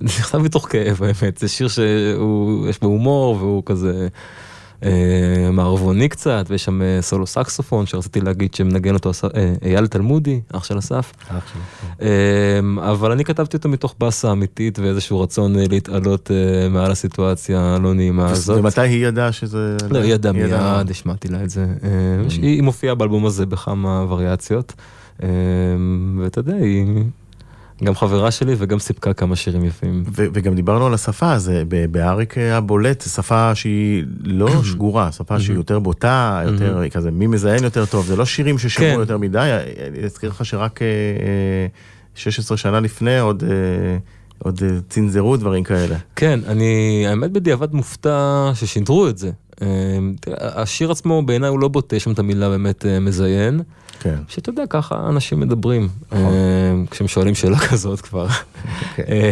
[0.00, 4.08] זה נכתב מתוך כאב האמת, זה שיר שיש בו הומור והוא כזה
[4.84, 10.40] אה, מערבוני קצת, ויש שם אה, סולו סקסופון שרציתי להגיד שמנגן אותו אה, אייל תלמודי,
[10.52, 11.12] אח של אסף.
[12.78, 16.30] אבל אני כתבתי אותו מתוך באסה אמיתית ואיזשהו רצון להתעלות
[16.70, 18.58] מעל הסיטואציה הלא נעימה הזאת.
[18.58, 19.76] ומתי היא ידעה שזה...
[19.90, 20.32] לא, היא ידעה.
[20.32, 21.66] מיד, השמעתי לה את זה.
[22.30, 24.72] היא היא מופיעה באלבום הזה בכמה וריאציות.
[25.22, 25.28] אה,
[26.18, 27.04] ואתה יודע, היא
[27.84, 30.02] גם חברה שלי וגם סיפקה כמה שירים יפים.
[30.06, 31.36] ו- וגם דיברנו על השפה,
[31.68, 37.64] ב- באריק הבולט, שפה שהיא לא שגורה, שפה שהיא יותר בוטה, יותר כזה, מי מזיין
[37.64, 39.00] יותר טוב, זה לא שירים ששמעו כן.
[39.00, 41.66] יותר מדי, אני אזכיר לך שרק אה, אה,
[42.14, 43.44] 16 שנה לפני עוד...
[43.44, 43.98] אה,
[44.38, 45.96] עוד אה, צנזרו דברים כאלה.
[46.16, 49.30] כן, אני האמת בדיעבד מופתע ששינטרו את זה.
[49.62, 49.66] אה,
[50.20, 53.60] תראה, השיר עצמו בעיניי הוא לא בוטה, שם את המילה באמת אה, מזיין.
[54.00, 54.16] כן.
[54.28, 56.18] שאתה יודע, ככה אנשים מדברים, אה,
[56.90, 58.28] כשהם שואלים שאלה כזאת כבר.
[58.96, 59.02] כן.
[59.08, 59.30] אה,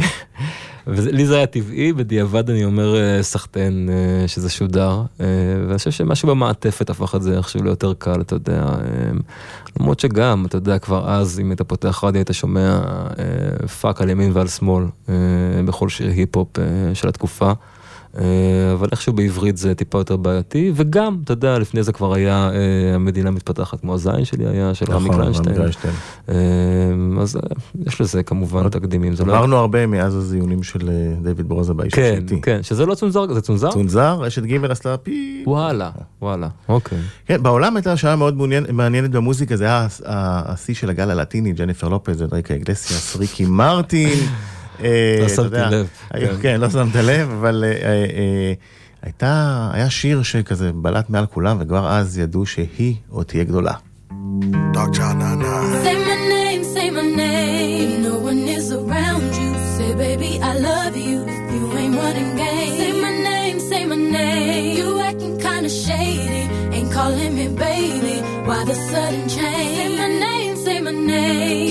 [0.86, 5.26] ולי זה היה טבעי, בדיעבד אני אומר אה, סחטיין אה, שזה שודר, אה,
[5.66, 8.66] ואני חושב שמשהו במעטפת הפך את זה איכשהו ליותר קל, אתה יודע.
[9.80, 12.80] למרות שגם, אתה יודע, כבר אז, אם היית פותח רדיו, היית שומע
[13.80, 14.84] fuck על ימין ועל שמאל,
[15.64, 16.48] בכל שיר היפ-הופ
[16.94, 17.52] של התקופה.
[18.18, 22.50] אה, אבל איכשהו בעברית זה טיפה יותר בעייתי, וגם, אתה יודע, לפני זה כבר היה
[22.52, 25.81] אה, המדינה מתפתחת כמו הזין שלי, היה, של רמי קליינשטיין.
[25.81, 25.94] נכון.
[26.28, 26.34] אה,
[27.20, 27.38] אז
[27.86, 29.12] יש לזה כמובן תקדימים.
[29.26, 30.90] לא- עברנו הרבה מאז הזיונים של
[31.22, 33.70] דיוויד ברוזה באיש כן, כן, שזה לא צונזר, זה צונזר?
[33.70, 35.42] צונזר, אשת גימל עשתה פי...
[35.46, 35.90] וואלה,
[36.22, 36.98] וואלה, אוקיי.
[37.26, 38.36] כן, בעולם הייתה שעה מאוד
[38.72, 44.18] מעניינת במוזיקה, זה היה השיא של הגל הלטיני, ג'ניפר לופז, אנריקה אגלסיאס, ריקי מרטין.
[44.84, 45.88] אה, לא שמתי לב.
[46.12, 46.34] כן.
[46.42, 48.52] כן, לא שמת לב, אבל אה, אה,
[49.02, 53.72] הייתה, היה שיר שכזה בלט מעל כולם, וכבר אז ידעו שהיא עוד תהיה גדולה.
[66.96, 69.76] calling me baby, why the sudden change?
[69.76, 71.65] Say my name, say my name.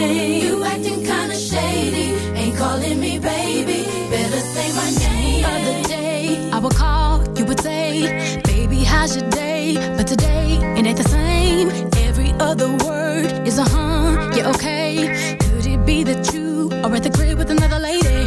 [0.00, 3.84] You acting kinda shady, ain't calling me baby.
[4.10, 5.44] Better say my name.
[5.44, 9.74] Other day I would call, you would say, baby how's your day?
[9.96, 11.68] But today it ain't the same.
[12.08, 15.36] Every other word is a huh, yeah okay.
[15.40, 18.22] Could it be that you are at the crib with another lady?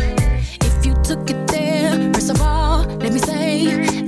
[0.67, 2.13] If you took it there.
[2.13, 4.02] First of all, let me say,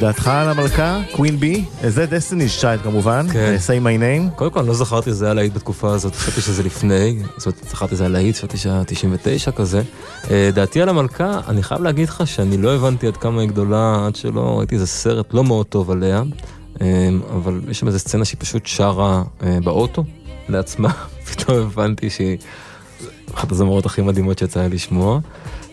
[0.00, 3.56] דעתך על המלכה, קווין בי, זה דסטיני צ'יילד כמובן, כן.
[3.66, 4.36] say my name.
[4.36, 7.70] קודם כל, אני לא זכרתי שזה היה להיט בתקופה הזאת, חשבתי שזה לפני, זאת אומרת,
[7.70, 9.82] זכרתי שזה היה להיט, חשבתי שהיה 99 כזה.
[10.30, 14.06] אה, דעתי על המלכה, אני חייב להגיד לך שאני לא הבנתי עד כמה היא גדולה,
[14.06, 16.22] עד שלא ראיתי איזה סרט לא מאוד טוב עליה,
[16.80, 20.04] אה, אבל יש שם איזה סצנה שהיא פשוט שרה אה, באוטו
[20.48, 20.90] לעצמה,
[21.30, 22.36] פתאום הבנתי שהיא
[23.34, 25.20] אחת הזמרות הכי מדהימות שיצא לי לשמוע.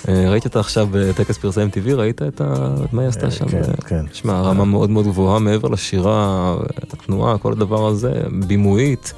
[0.08, 3.48] אה, ראיתי אותה עכשיו בטקס פרסי MTV, ראית את ה- את מה היא עשתה שם?
[3.48, 4.06] כן, כן.
[4.14, 6.56] שמע, רמה מאוד מאוד גבוהה מעבר לשירה,
[6.94, 8.12] התנועה, כל הדבר הזה,
[8.48, 9.14] בימויית.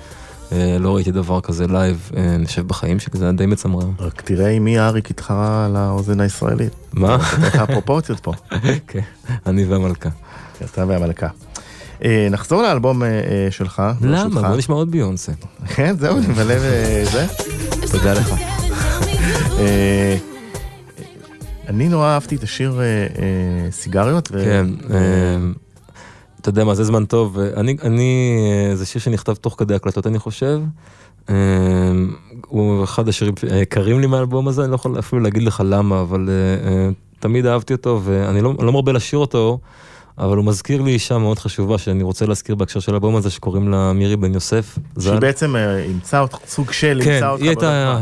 [0.52, 3.88] אה, לא ראיתי דבר כזה live, אה, אני חושב בחיים שלי, זה היה די מצמרר.
[4.00, 6.74] רק תראה מי אריק התחרה על האוזן הישראלית.
[6.94, 7.18] מה?
[7.44, 8.34] איך הפרופורציות פה,
[8.88, 9.00] כן,
[9.46, 10.10] אני והמלכה.
[10.66, 11.28] אתה והמלכה.
[12.04, 14.42] אה, נחזור לאלבום אה, אה, שלך, למה?
[14.50, 15.32] בוא נשמע עוד ביונסה.
[15.76, 17.26] כן, זהו, נבלה וזה.
[17.92, 18.34] תודה לך.
[21.68, 24.28] אני נורא אהבתי את השיר אה, אה, סיגריות.
[24.28, 25.38] כן, אה,
[26.42, 27.40] אתה יודע מה, זה זמן טוב.
[27.40, 27.78] אני,
[28.74, 30.62] זה שיר שנכתב תוך כדי הקלטות, אני חושב.
[32.48, 36.30] הוא אחד השירים היקרים לי מהאלבום הזה, אני לא יכול אפילו להגיד לך למה, אבל
[37.20, 39.60] תמיד אהבתי אותו, ואני לא, לא מרבה לשיר אותו,
[40.18, 43.70] אבל הוא מזכיר לי אישה מאוד חשובה שאני רוצה להזכיר בהקשר של האלבום הזה שקוראים
[43.70, 44.78] לה מירי בן יוסף.
[45.00, 47.42] שהיא בעצם אה, אימצה אותך, סוג של כן, אימצה אותך.
[47.42, 47.98] היא הייתה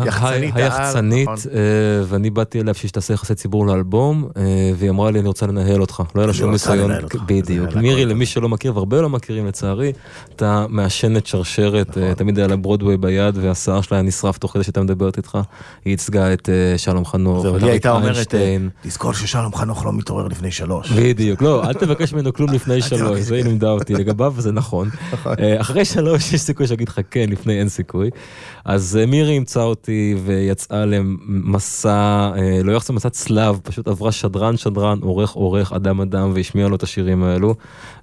[0.56, 1.52] היחצנית, נכון.
[1.54, 1.60] אה,
[2.08, 4.44] ואני באתי אליה בשביל שתעשה יחסי ציבור לאלבום, אה,
[4.78, 6.92] והיא אמרה לי אני רוצה לנהל אותך, לא היה לה שום ניסיון,
[7.26, 7.76] בדיוק.
[7.76, 9.92] מירי למי שלא מכיר, והרבה לא מכירים לצערי,
[10.30, 12.14] הייתה מעשנת שרשרת, נכון.
[12.14, 15.38] תמיד היה לה ברודווי ביד, והשיער שלה היה נשרף תוך כדי שהייתה מדברת איתך,
[15.86, 18.70] היא ייצגה את שלום חנוך, אריק איינשטיין.
[22.02, 23.44] תבקש ממנו כלום לפני שלוש, תבקש, זה היא.
[23.44, 24.90] לימדה אותי, לגביו זה נכון.
[25.40, 28.10] אה, אחרי שלוש יש סיכוי שיגיד לך כן, לפני אין סיכוי.
[28.66, 34.58] אז אה, מירי אימצה אותי ויצאה למסע, אה, לא יחסר מסע צלב, פשוט עברה שדרן
[34.58, 37.56] שדרן, עורך עורך, אדם אדם, והשמיעה לו את השירים האלו,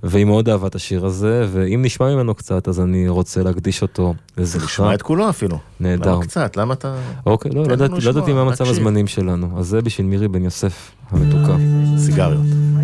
[0.03, 4.15] והיא מאוד אהבה את השיר הזה, ואם נשמע ממנו קצת, אז אני רוצה להקדיש אותו
[4.37, 4.67] לזכרה.
[4.67, 5.59] תשמע את כולו אפילו.
[5.81, 6.13] נהדר.
[6.13, 6.57] למה קצת?
[6.57, 6.95] למה אתה...
[7.27, 7.73] אוקיי, לא, לא
[8.11, 8.65] ידעתי לא מה מצב.
[8.69, 11.57] הזמנים שלנו, אז זה בשביל מירי בן יוסף המתוקה.
[11.99, 12.78] סיגריות.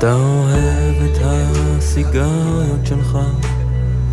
[0.00, 3.18] אתה אוהב את הסיגריות שלך,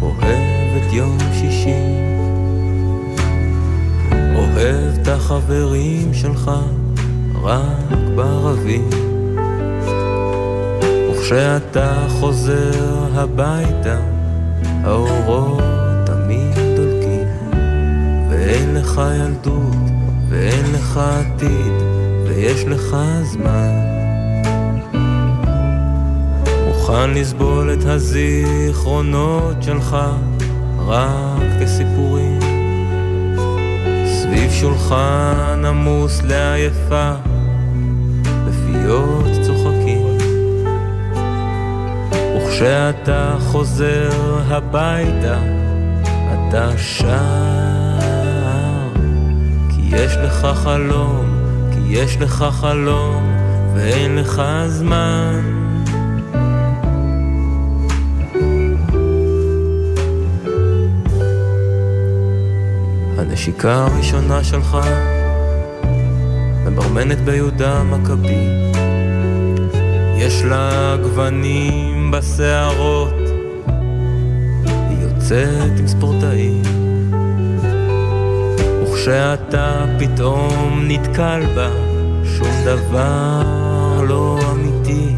[0.02, 1.84] אוהב את יום שישי,
[4.12, 6.52] אוהב את החברים שלך,
[7.44, 8.90] רק בערבים.
[11.12, 14.00] וכשאתה חוזר הביתה,
[14.84, 15.62] האורות
[16.06, 17.28] תמיד דולקים,
[18.30, 19.90] ואין לך ילדות,
[20.30, 21.74] ואין לך עתיד,
[22.26, 23.97] ויש לך זמן.
[26.88, 29.98] מוכן לסבול את הזיכרונות שלך
[30.86, 32.40] רק כסיפורים.
[34.06, 37.12] סביב שולחן עמוס לעייפה
[38.48, 40.18] בפיות צוחקים.
[42.38, 44.10] וכשאתה חוזר
[44.48, 45.40] הביתה
[46.34, 47.08] אתה שר
[49.70, 51.26] כי יש לך חלום,
[51.72, 53.24] כי יש לך חלום
[53.76, 55.67] ואין לך זמן
[63.38, 64.78] הנשיקה הראשונה שלך
[66.66, 68.48] מברמנת ביהודה מכבי
[70.18, 73.14] יש לה גוונים בשערות
[74.90, 76.62] היא יוצאת עם ספורטאים.
[78.84, 81.70] וכשאתה פתאום נתקל בה
[82.38, 85.16] שום דבר לא אמיתי.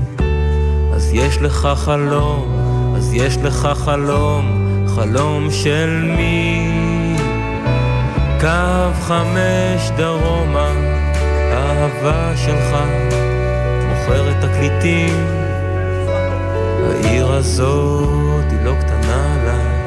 [0.93, 2.55] אז יש לך חלום,
[2.97, 6.78] אז יש לך חלום, חלום של מי?
[8.41, 10.71] קו חמש דרומה,
[11.51, 12.77] האהבה שלך
[13.89, 15.25] מוכרת תקליטים.
[16.89, 19.79] העיר הזאת היא לא קטנה עליי,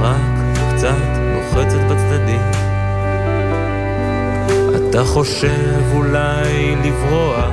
[0.00, 0.96] רק קצת
[1.34, 2.42] לוחצת בצדדים.
[4.76, 7.50] אתה חושב אולי לברוח,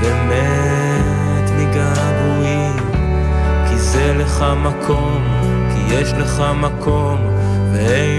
[0.00, 2.76] ומת מגעגועים,
[3.68, 5.24] כי זה לך מקום,
[5.74, 7.18] כי יש לך מקום,
[7.72, 8.17] ואין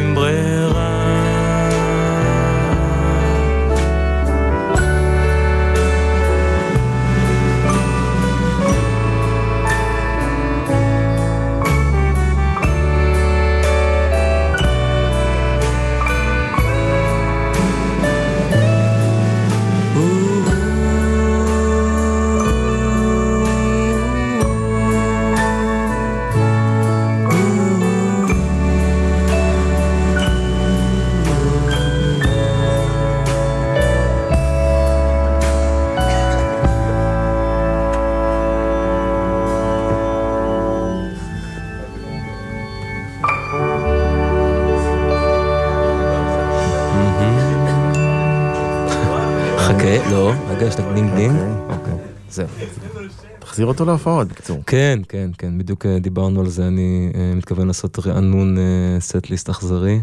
[53.60, 54.64] תחזיר אותו להופעות, בקיצור.
[54.66, 58.58] כן, כן, כן, בדיוק אה, דיברנו על זה, אני אה, מתכוון לעשות רענון
[59.00, 60.02] סט ליסט אכזרי.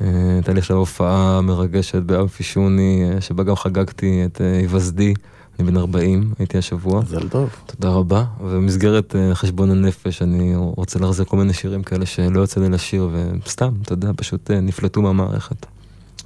[0.00, 5.14] אה, הייתה לי עכשיו הופעה מרגשת באמפי שוני, אה, שבה גם חגגתי את אה, היווסדי,
[5.58, 7.00] אני בן 40, הייתי השבוע.
[7.00, 7.50] מזל טוב.
[7.66, 12.60] תודה רבה, ובמסגרת אה, חשבון הנפש אני רוצה להחזיר כל מיני שירים כאלה שלא יוצא
[12.60, 13.10] לי לשיר,
[13.46, 15.66] וסתם, אתה יודע, פשוט אה, נפלטו מהמערכת.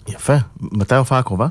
[0.09, 0.37] יפה.
[0.61, 1.47] מתי ההופעה הקרובה?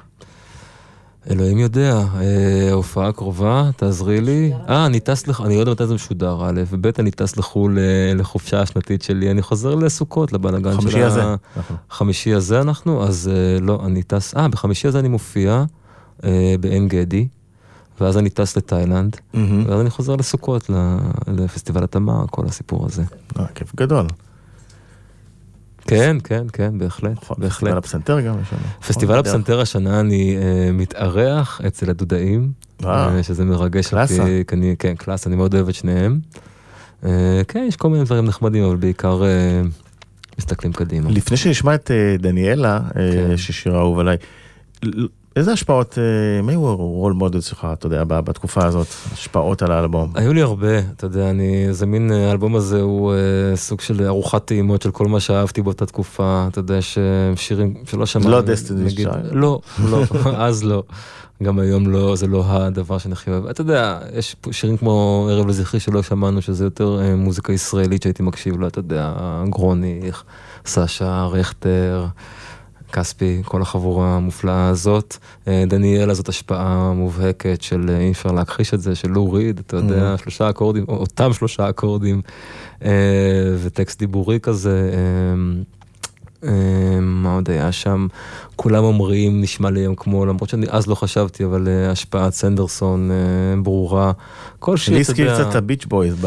[1.29, 4.53] אלוהים יודע, אה, הופעה קרובה, תעזרי לי.
[4.69, 5.41] אה, אני טס לח...
[5.41, 9.31] אני לא יודע מתי זה משודר, א', וב', אני טס לחו"ל אה, לחופשה השנתית שלי,
[9.31, 11.21] אני חוזר לסוכות, לבלאגן של חמישי הזה.
[11.57, 11.77] נכון.
[11.89, 15.63] חמישי הזה אנחנו, אז אה, לא, אני טס, אה, בחמישי הזה אני מופיע
[16.59, 17.27] בעין גדי,
[18.01, 19.15] ואז אני טס לתאילנד.
[19.67, 20.97] ואז אני חוזר לסוכות, ל-
[21.27, 23.03] לפסטיבל התמר, כל הסיפור הזה.
[23.39, 24.07] אה, כיף גדול.
[25.85, 27.59] כן, כן, כן, בהחלט, נכון, בהחלט.
[27.59, 28.61] פסטיבל הפסנתר גם יש לנו.
[28.87, 32.51] פסטיבל נכון, הפסנתר השנה אני אה, מתארח אצל הדודאים,
[32.85, 34.21] אה, שזה מרגש קלאסה.
[34.21, 36.19] אותי, אני, כן, קלאס, אני מאוד אוהב את שניהם.
[37.05, 39.61] אה, כן, יש כל מיני דברים נחמדים, אבל בעיקר אה,
[40.39, 41.09] מסתכלים קדימה.
[41.11, 43.37] לפני שנשמע את אה, דניאלה, אה, כן.
[43.37, 44.17] ששיר אהוב עליי,
[45.35, 50.11] איזה השפעות, אה, מי הוא הרול מודל שלך, אתה יודע, בתקופה הזאת, השפעות על האלבום?
[50.15, 53.17] היו לי הרבה, אתה יודע, אני, זה מין, אה, האלבום הזה הוא אה,
[53.55, 58.29] סוג של ארוחת טעימות של כל מה שאהבתי באותה תקופה, אתה יודע, ששירים שלא שמענו.
[58.29, 59.11] לא נגיד- Child?
[59.31, 59.59] לא,
[59.91, 60.03] לא,
[60.47, 60.83] אז לא.
[61.43, 63.45] גם היום לא, זה לא הדבר שאני הכי אוהב.
[63.45, 68.23] אתה יודע, יש שירים כמו ערב לזכרי שלא שמענו, שזה יותר אה, מוזיקה ישראלית שהייתי
[68.23, 69.13] מקשיב לה, אתה יודע,
[69.49, 70.23] גרוניך,
[70.65, 72.05] סשה, רכטר.
[72.91, 75.17] כספי, כל החבורה המופלאה הזאת.
[75.47, 79.59] אה, דניאלה זאת השפעה מובהקת של, אה, אי אפשר להכחיש את זה, של לו ריד,
[79.59, 82.21] אתה יודע, שלושה אקורדים, או- אותם שלושה אקורדים,
[82.83, 82.89] אה,
[83.63, 84.91] וטקסט דיבורי כזה.
[86.47, 88.07] אה, מה עוד היה שם?
[88.55, 93.11] כולם אומרים, נשמע לי היום כמו, למרות שאני אז לא חשבתי, אבל אה, השפעת סנדרסון
[93.11, 94.11] אה, ברורה.
[94.59, 95.39] כל שיר, לי אתה הזכיר יודע...
[95.39, 96.25] קצת את הביץ' בויז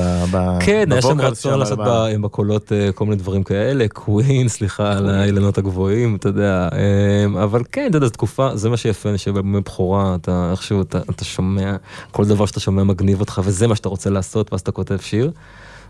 [0.61, 5.11] כן, היה שם רצון לעשות ב- בקולות אה, כל מיני דברים כאלה, קווין, סליחה על
[5.11, 9.61] האילנות הגבוהים, אתה יודע, אה, אבל כן, אתה יודע, זו תקופה, זה מה שיפה, שבאלבומי
[9.61, 11.77] בכורה, אתה איכשהו, אתה שומע,
[12.11, 15.31] כל דבר שאתה שומע מגניב אותך, וזה מה שאתה רוצה לעשות, ואז אתה כותב שיר.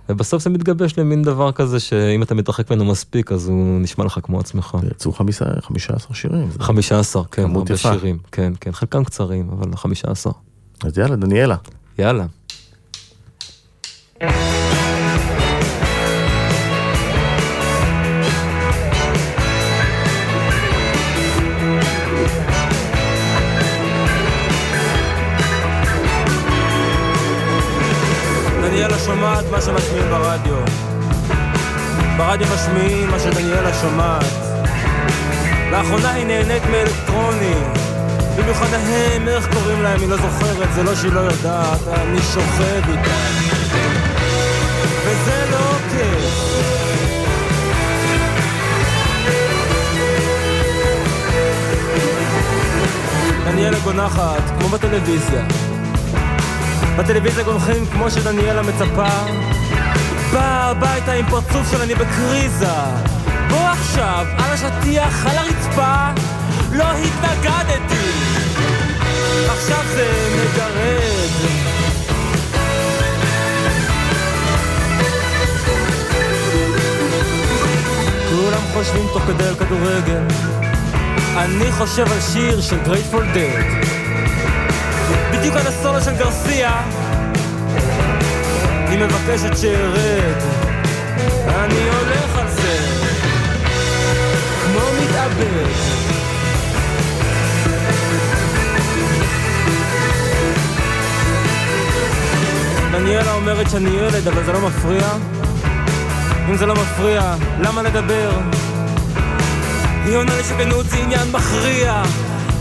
[0.09, 4.19] ובסוף זה מתגבש למין דבר כזה שאם אתה מתרחק ממנו מספיק אז הוא נשמע לך
[4.23, 4.77] כמו עצמך.
[4.91, 6.51] יצאו חמישה- 15 שירים.
[6.51, 7.93] זה- 15, כן, הרבה יפה.
[7.93, 10.33] שירים, כן, כן, חלקם קצרים, אבל 15.
[10.85, 11.57] אז יאללה, דניאלה.
[11.99, 12.27] יאללה.
[28.79, 30.57] דניאלה שומעת מה שמשמיעים ברדיו.
[32.17, 34.25] ברדיו משמיעים מה שדניאלה שומעת.
[35.71, 37.55] לאחרונה היא נהנית מאלקטרוני.
[38.37, 42.89] במיוחד ההם, איך קוראים להם, היא לא זוכרת, זה לא שהיא לא יודעת, אני שוכב
[42.89, 43.17] איתה.
[45.05, 46.49] וזה לא כיף.
[53.45, 55.45] דניאלה גונחת, כמו בטלוויזיה.
[56.99, 59.09] בטלוויזיה גונחים כמו שדניאלה מצפה.
[60.33, 62.73] בא הביתה עם פרצוף של אני בקריזה.
[63.51, 66.23] בוא עכשיו, על השטיח, על הרצפה.
[66.73, 68.11] לא התנגדתי.
[69.49, 71.49] עכשיו זה מגרד.
[78.31, 80.23] כולם חושבים תוך כדי על כדורגל.
[81.37, 83.78] אני חושב על שיר של גרייטפול דד.
[85.39, 86.83] בדיוק על הסולו של גרסיה.
[88.89, 90.43] היא מבקשת שארד
[91.49, 92.79] אני הולך על זה.
[94.63, 95.69] כמו מתאבד.
[102.93, 105.09] דניאלה אומרת שאני ילד אבל זה לא מפריע.
[106.49, 108.31] אם זה לא מפריע, למה לדבר?
[110.05, 112.03] היא עונה לי שכנות זה עניין מכריע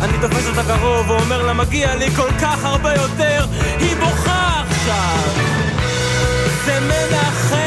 [0.02, 3.46] אני תופס אותה קרוב ואומר לה מגיע לי כל כך הרבה יותר.
[3.80, 5.24] היא בוכה עכשיו.
[6.66, 7.58] זה מנחם.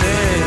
[0.00, 0.42] כן.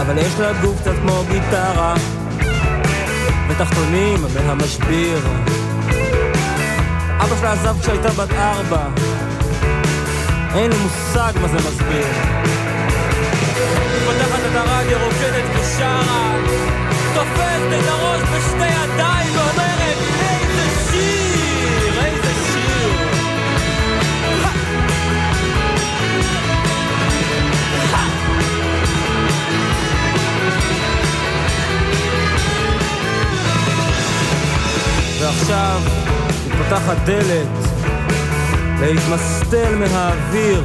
[0.00, 1.94] אבל יש לה גוף קצת כמו גיטרה.
[3.48, 5.18] ותחתונים מהמשביר
[7.38, 8.86] אבא שלה עזב כשהייתה בת ארבע.
[10.54, 12.06] אין לי מושג מה זה מסביר.
[14.04, 16.34] פותחת את הרדיו, רוקדת ושרה.
[17.14, 22.92] תופסת את הראש בשתי ידיים ואומרת איזה שיר, איזה שיר!
[35.20, 35.80] ועכשיו
[36.68, 37.48] פותחת דלת
[38.80, 40.62] להתמסטל מהאוויר.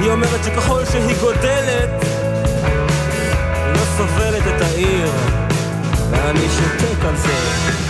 [0.00, 1.90] היא אומרת שככל שהיא גודלת,
[3.64, 5.10] היא לא סובלת את העיר.
[6.10, 7.81] ואני שותק על זה.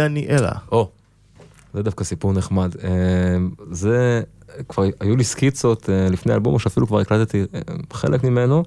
[0.00, 0.52] דניאלה?
[0.72, 0.88] או,
[1.74, 2.74] זה דווקא סיפור נחמד.
[2.84, 2.90] אה,
[3.70, 4.22] זה,
[4.68, 7.60] כבר היו לי סקיצות אה, לפני אלבום, או שאפילו כבר הקלטתי אה,
[7.92, 8.64] חלק ממנו,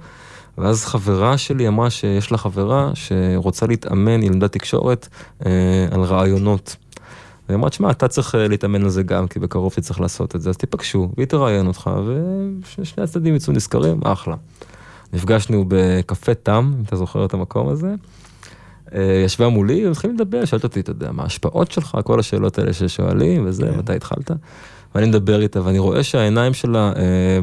[0.57, 5.07] ואז חברה שלי אמרה שיש לה חברה שרוצה להתאמן, היא למדה תקשורת,
[5.91, 6.75] על רעיונות.
[7.47, 10.49] והיא אמרה, שמע, אתה צריך להתאמן על זה גם, כי בקרוב תצטרך לעשות את זה,
[10.49, 11.89] אז תיפגשו, והיא תראיין אותך,
[12.79, 14.35] ושני הצדדים יצאו נשכרים, אחלה.
[15.13, 17.95] נפגשנו בקפה תם, אם אתה זוכר את המקום הזה.
[18.95, 22.73] אה, ישבה מולי ומתחילים לדבר, שאלת אותי, אתה יודע, מה ההשפעות שלך, כל השאלות האלה
[22.73, 23.77] ששואלים וזה, כן.
[23.77, 24.31] מתי התחלת?
[24.95, 27.39] ואני מדבר איתה ואני רואה שהעיניים שלה אה,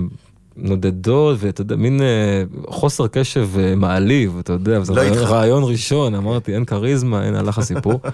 [0.57, 6.55] נודדות ואתה יודע, מין אה, חוסר קשב אה, מעליב, אתה יודע, לא רעיון ראשון, אמרתי,
[6.55, 8.01] אין כריזמה, אין הלך הסיפור.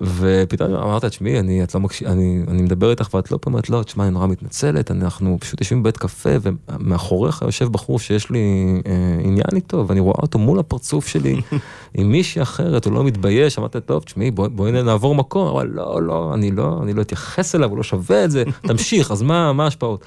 [0.00, 2.02] ופתאום אמרת, תשמעי, אני, את לא מקש...
[2.02, 5.82] אני, אני מדבר איתך ואת לא אומרת, לא, תשמע, אני נורא מתנצלת, אנחנו פשוט יושבים
[5.82, 8.38] בבית קפה ומאחוריך יושב בחור שיש לי
[8.86, 8.92] אה,
[9.24, 11.40] עניין איתו, ואני רואה אותו מול הפרצוף שלי
[11.94, 16.02] עם מישהי אחרת, הוא לא מתבייש, אמרתי, טוב, תשמעי, בואי בוא נעבור מקום, אבל לא,
[16.02, 19.52] לא, אני לא, אני לא אתייחס אליו, הוא לא שווה את זה, תמשיך, אז מה,
[19.52, 20.04] מה ההשפעות?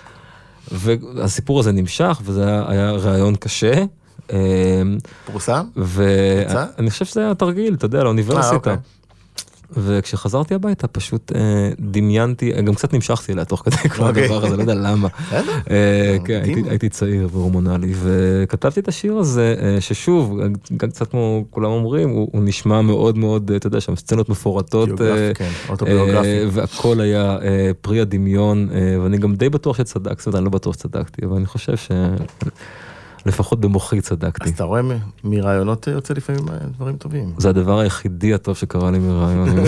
[0.71, 3.83] והסיפור הזה נמשך, וזה היה רעיון קשה.
[4.33, 4.81] אה,
[5.25, 5.65] פורסם?
[5.75, 8.49] ואני חושב שזה היה תרגיל, אתה יודע, לאוניברסיטה.
[8.49, 8.77] אה, אוקיי.
[9.77, 14.23] וכשחזרתי הביתה פשוט אה, דמיינתי, גם קצת נמשכתי אליה תוך כדי כל אוקיי.
[14.23, 15.07] הדבר הזה, לא יודע למה.
[15.71, 20.39] אה, כן, הייתי צעיר והורמונלי, וכתבתי את השיר הזה, אה, ששוב,
[20.77, 24.89] גם קצת כמו כולם אומרים, הוא נשמע מאוד מאוד, אתה יודע, שם סצנות מפורטות,
[25.35, 25.49] כן,
[26.51, 27.37] והכל היה
[27.81, 28.69] פרי הדמיון,
[29.03, 31.91] ואני גם די בטוח שצדקתי, אני לא בטוח שצדקתי, אבל אני חושב ש...
[33.25, 34.45] לפחות במוחי צדקתי.
[34.45, 34.81] אז אתה רואה
[35.23, 36.41] מרעיונות יוצא לפעמים
[36.77, 37.33] דברים טובים.
[37.37, 39.49] זה הדבר היחידי הטוב שקרה לי מרעיון.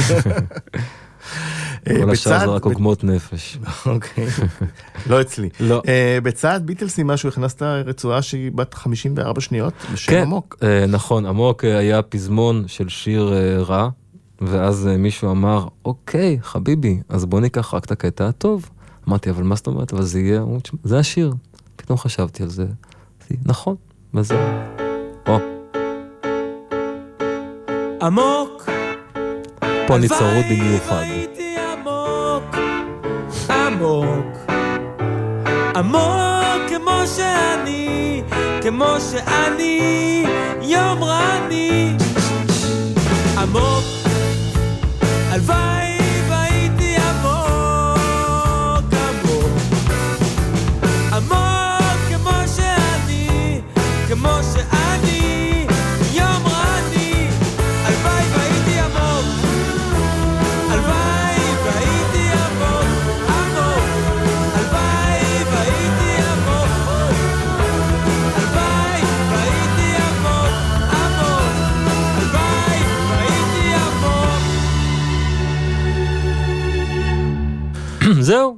[1.85, 3.57] כל השאר זה רק עוגמות נפש.
[3.85, 4.27] אוקיי,
[5.07, 5.49] לא אצלי.
[5.59, 5.81] לא.
[5.87, 10.57] אה, בצד ביטלסי משהו הכנסת רצועה שהיא בת 54 שניות בשם עמוק.
[10.59, 13.89] כן, נכון, עמוק אה, היה פזמון של שיר רע,
[14.41, 18.69] ואז מישהו אמר, אוקיי, חביבי, אז בוא ניקח רק את הקטע הטוב.
[19.07, 19.93] אמרתי, אבל מה זאת אומרת?
[19.93, 20.43] אבל זה יהיה,
[20.83, 21.33] זה השיר.
[21.75, 22.65] פתאום חשבתי על זה.
[23.45, 23.75] נכון,
[24.13, 24.37] וזהו.
[25.27, 25.39] או.
[28.01, 28.69] עמוק.
[29.87, 31.03] פה אני צרוד במיוחד.
[31.73, 32.55] עמוק,
[33.49, 34.37] עמוק,
[35.75, 38.21] עמוק כמו שאני,
[38.61, 40.25] כמו שאני,
[40.61, 41.97] יומרני.
[43.37, 43.83] עמוק,
[45.31, 45.92] הלוואי
[78.23, 78.57] זהו,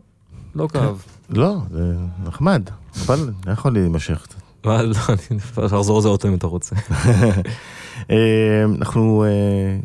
[0.55, 1.01] לא כאב.
[1.29, 1.93] לא, זה
[2.25, 2.69] נחמד,
[3.05, 4.39] אבל יכול להימשך קצת.
[4.65, 4.91] לא, אני
[5.37, 6.75] אפשר לחזור לזה עוד אם אתה רוצה.
[8.11, 8.15] אה,
[8.79, 9.29] אנחנו, אה,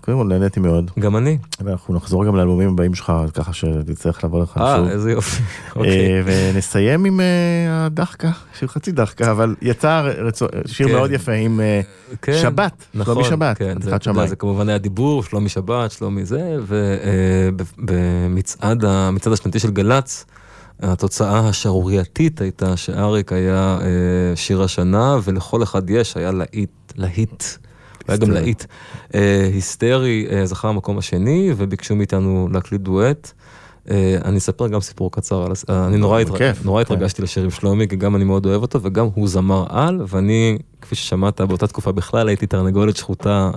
[0.00, 0.90] קודם כל נהניתי מאוד.
[0.98, 1.38] גם אני.
[1.64, 4.86] ואנחנו נחזור גם לאלבומים הבאים שלך, ככה שתצטרך לבוא לך שוב.
[4.86, 5.42] אה, איזה יופי.
[5.76, 6.22] אוקיי.
[6.24, 7.20] ונסיים עם
[7.70, 10.10] הדחקה, שיר חצי דחקה, אבל יצא
[10.66, 10.94] שיר כן.
[10.94, 11.60] מאוד יפה עם
[12.22, 13.76] כן, שבת, נכון, שלומי שבת, כן,
[14.26, 16.56] זה כמובן היה דיבור, שלומי שבת, שלומי זה,
[17.78, 18.84] ובמצעד
[19.32, 20.24] השנתי של גל"צ,
[20.82, 27.44] התוצאה השערורייתית הייתה שאריק היה אה, שיר השנה, ולכל אחד יש, היה להיט, להיט,
[28.10, 28.64] היה גם להיט
[29.14, 33.32] אה, היסטרי, אה, זכה המקום השני, וביקשו מאיתנו להקליט דואט.
[33.90, 36.52] אה, אני אספר גם סיפור קצר, אני נורא, כן.
[36.80, 40.58] התרגשתי לשיר עם שלומי, כי גם אני מאוד אוהב אותו, וגם הוא זמר על, ואני,
[40.80, 43.50] כפי ששמעת, באותה תקופה בכלל הייתי תרנגולת שחוטה.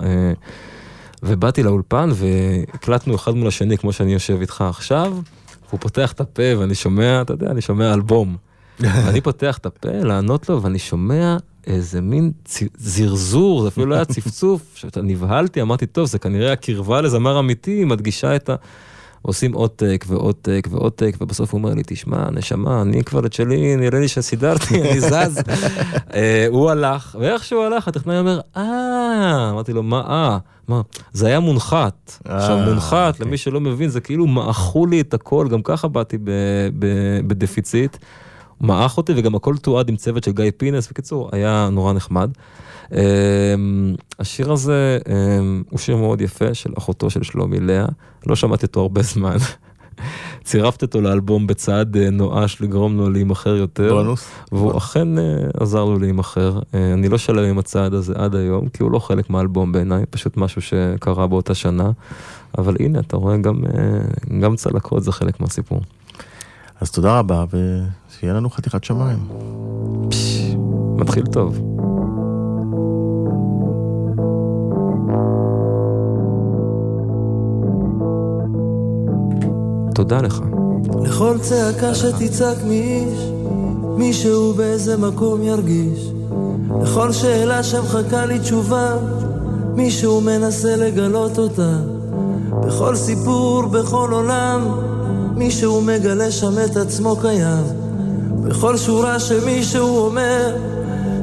[1.22, 5.16] ובאתי לאולפן והקלטנו אחד מול השני כמו שאני יושב איתך עכשיו.
[5.70, 8.36] הוא פותח את הפה ואני שומע, אתה יודע, אני שומע אלבום.
[9.08, 11.36] אני פותח את הפה לענות לו ואני שומע
[11.66, 12.62] איזה מין צ...
[12.76, 17.84] זרזור, זה אפילו לא היה צפצוף, שאתה נבהלתי, אמרתי, טוב, זה כנראה הקרבה לזמר אמיתי,
[17.84, 18.54] מדגישה את ה...
[19.26, 20.04] עושים טייק
[20.70, 24.80] ועוד טייק, ובסוף הוא אומר לי, תשמע, נשמה, אני כבר את שלי, נראה לי שסידרתי,
[24.82, 25.42] אני זז.
[26.14, 30.38] אה, הוא הלך, ואיך שהוא הלך, הטכנאי אומר, אה, אמרתי לו, מה אה?
[30.68, 30.80] מה?
[31.12, 32.18] זה היה מונחת.
[32.24, 33.38] עכשיו, אה, מונחת, למי אוקיי.
[33.38, 36.18] שלא מבין, זה כאילו מעכו לי את הכל, גם ככה באתי
[37.26, 37.96] בדפיציט.
[38.60, 40.88] מעך אותי, וגם הכל תועד עם צוות של גיא פינס.
[40.88, 42.30] בקיצור, היה נורא נחמד.
[42.92, 47.86] אמ, השיר הזה אמ, הוא שיר מאוד יפה של אחותו של שלומי לאה,
[48.26, 49.36] לא שמעתי אותו הרבה זמן.
[50.44, 53.94] צירפת אותו לאלבום בצעד נואש לגרום לו להימכר יותר.
[53.94, 54.28] בונוס.
[54.52, 55.08] והוא אכן
[55.60, 56.58] עזר לו להימכר.
[56.74, 60.36] אני לא שלם עם הצעד הזה עד היום, כי הוא לא חלק מהאלבום בעיניי, פשוט
[60.36, 61.90] משהו שקרה באותה שנה.
[62.58, 63.62] אבל הנה, אתה רואה, גם,
[64.40, 65.80] גם צלקות זה חלק מהסיפור.
[66.84, 69.18] אז תודה רבה, ושיהיה לנו חתיכת שמיים.
[70.96, 71.58] מתחיל טוב.
[79.94, 80.40] תודה לך.
[81.02, 83.18] לכל צעקה שתצעק מאיש,
[83.96, 86.10] מישהו באיזה מקום ירגיש.
[86.82, 88.96] לכל שאלה שמחכה לי תשובה,
[89.74, 91.78] מישהו מנסה לגלות אותה.
[92.66, 94.60] בכל סיפור, בכל עולם,
[95.36, 97.64] מישהו מגלה שם את עצמו קיים.
[98.42, 100.56] בכל שורה שמישהו אומר,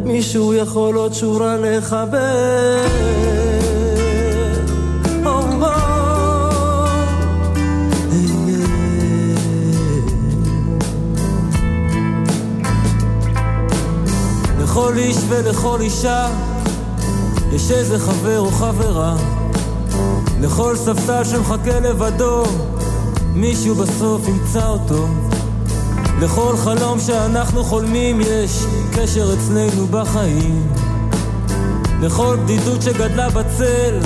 [0.04, 2.88] מישהו יכול עוד שורה לחבר.
[14.64, 16.28] לכל איש ולכל אישה
[17.52, 19.16] יש איזה חבר או חברה
[20.42, 22.44] לכל ספסל שמחכה לבדו
[23.34, 25.08] מישהו בסוף ימצא אותו.
[26.22, 30.68] לכל חלום שאנחנו חולמים יש קשר אצלנו בחיים.
[32.02, 34.00] לכל בדידות שגדלה בצל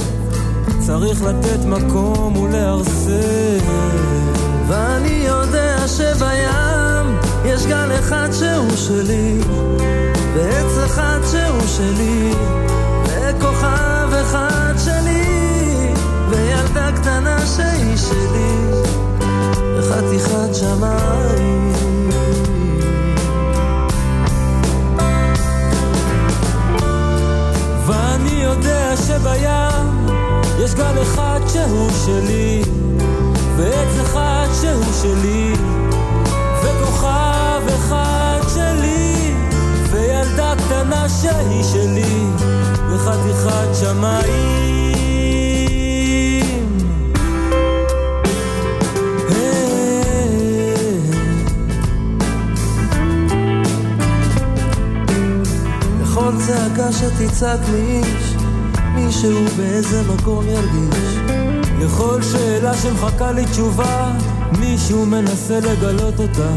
[0.80, 3.60] צריך לתת מקום ולהרסל.
[4.68, 9.40] ואני יודע שבים יש גל אחד שהוא שלי
[10.36, 12.32] ועץ אחד שהוא שלי
[13.04, 15.94] וכוכב אחד שלי
[16.30, 18.85] וילדה קטנה שהיא שלי
[19.78, 21.74] וחתיכת שמיים.
[27.88, 30.06] ואני יודע שבים
[30.64, 32.62] יש גל אחד שהוא שלי
[33.58, 35.54] ועץ אחד שהוא שלי
[36.64, 39.34] וכוכב אחד שלי
[39.92, 42.26] וילדה קטנה שהיא שלי
[42.90, 44.55] וחתיכת שמיים
[56.92, 58.36] צעקה שתצעק מאיש,
[58.96, 61.16] מישהו באיזה מקום ירגיש.
[61.80, 64.12] לכל שאלה שמחכה לי תשובה,
[64.60, 66.52] מישהו מנסה לגלות אותה.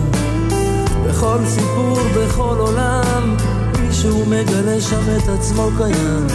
[1.07, 3.37] בכל סיפור, בכל עולם,
[3.81, 6.27] מישהו מגלה שם את עצמו קיים.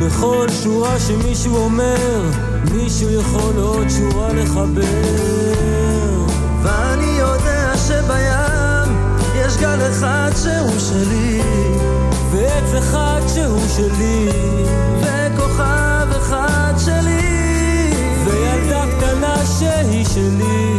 [0.00, 2.30] בכל שורה שמישהו אומר,
[2.74, 4.82] מישהו יכול עוד שורה לחבר.
[6.62, 8.96] ואני יודע שבים
[9.34, 11.42] יש גל אחד שהוא שלי,
[12.30, 14.28] ועץ אחד שהוא שלי,
[15.00, 17.90] וכוכב אחד שלי,
[18.24, 20.74] וילדה קטנה שהיא שלי,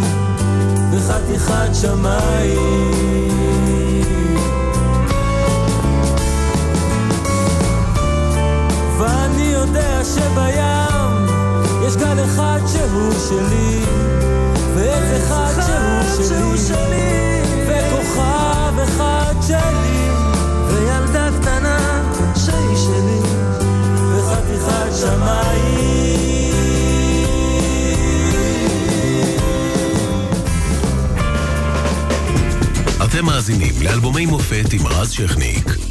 [0.91, 3.29] וחתיכת שמיים.
[8.97, 10.49] ואני יודע שבים
[11.87, 13.83] יש גל אחד שהוא שלי,
[14.75, 15.61] ועץ אחד
[16.27, 19.98] שהוא שלי, וכוכב אחד שלי,
[33.19, 35.88] אתם מאזינים לאלבומי מופת עם רז שכניק.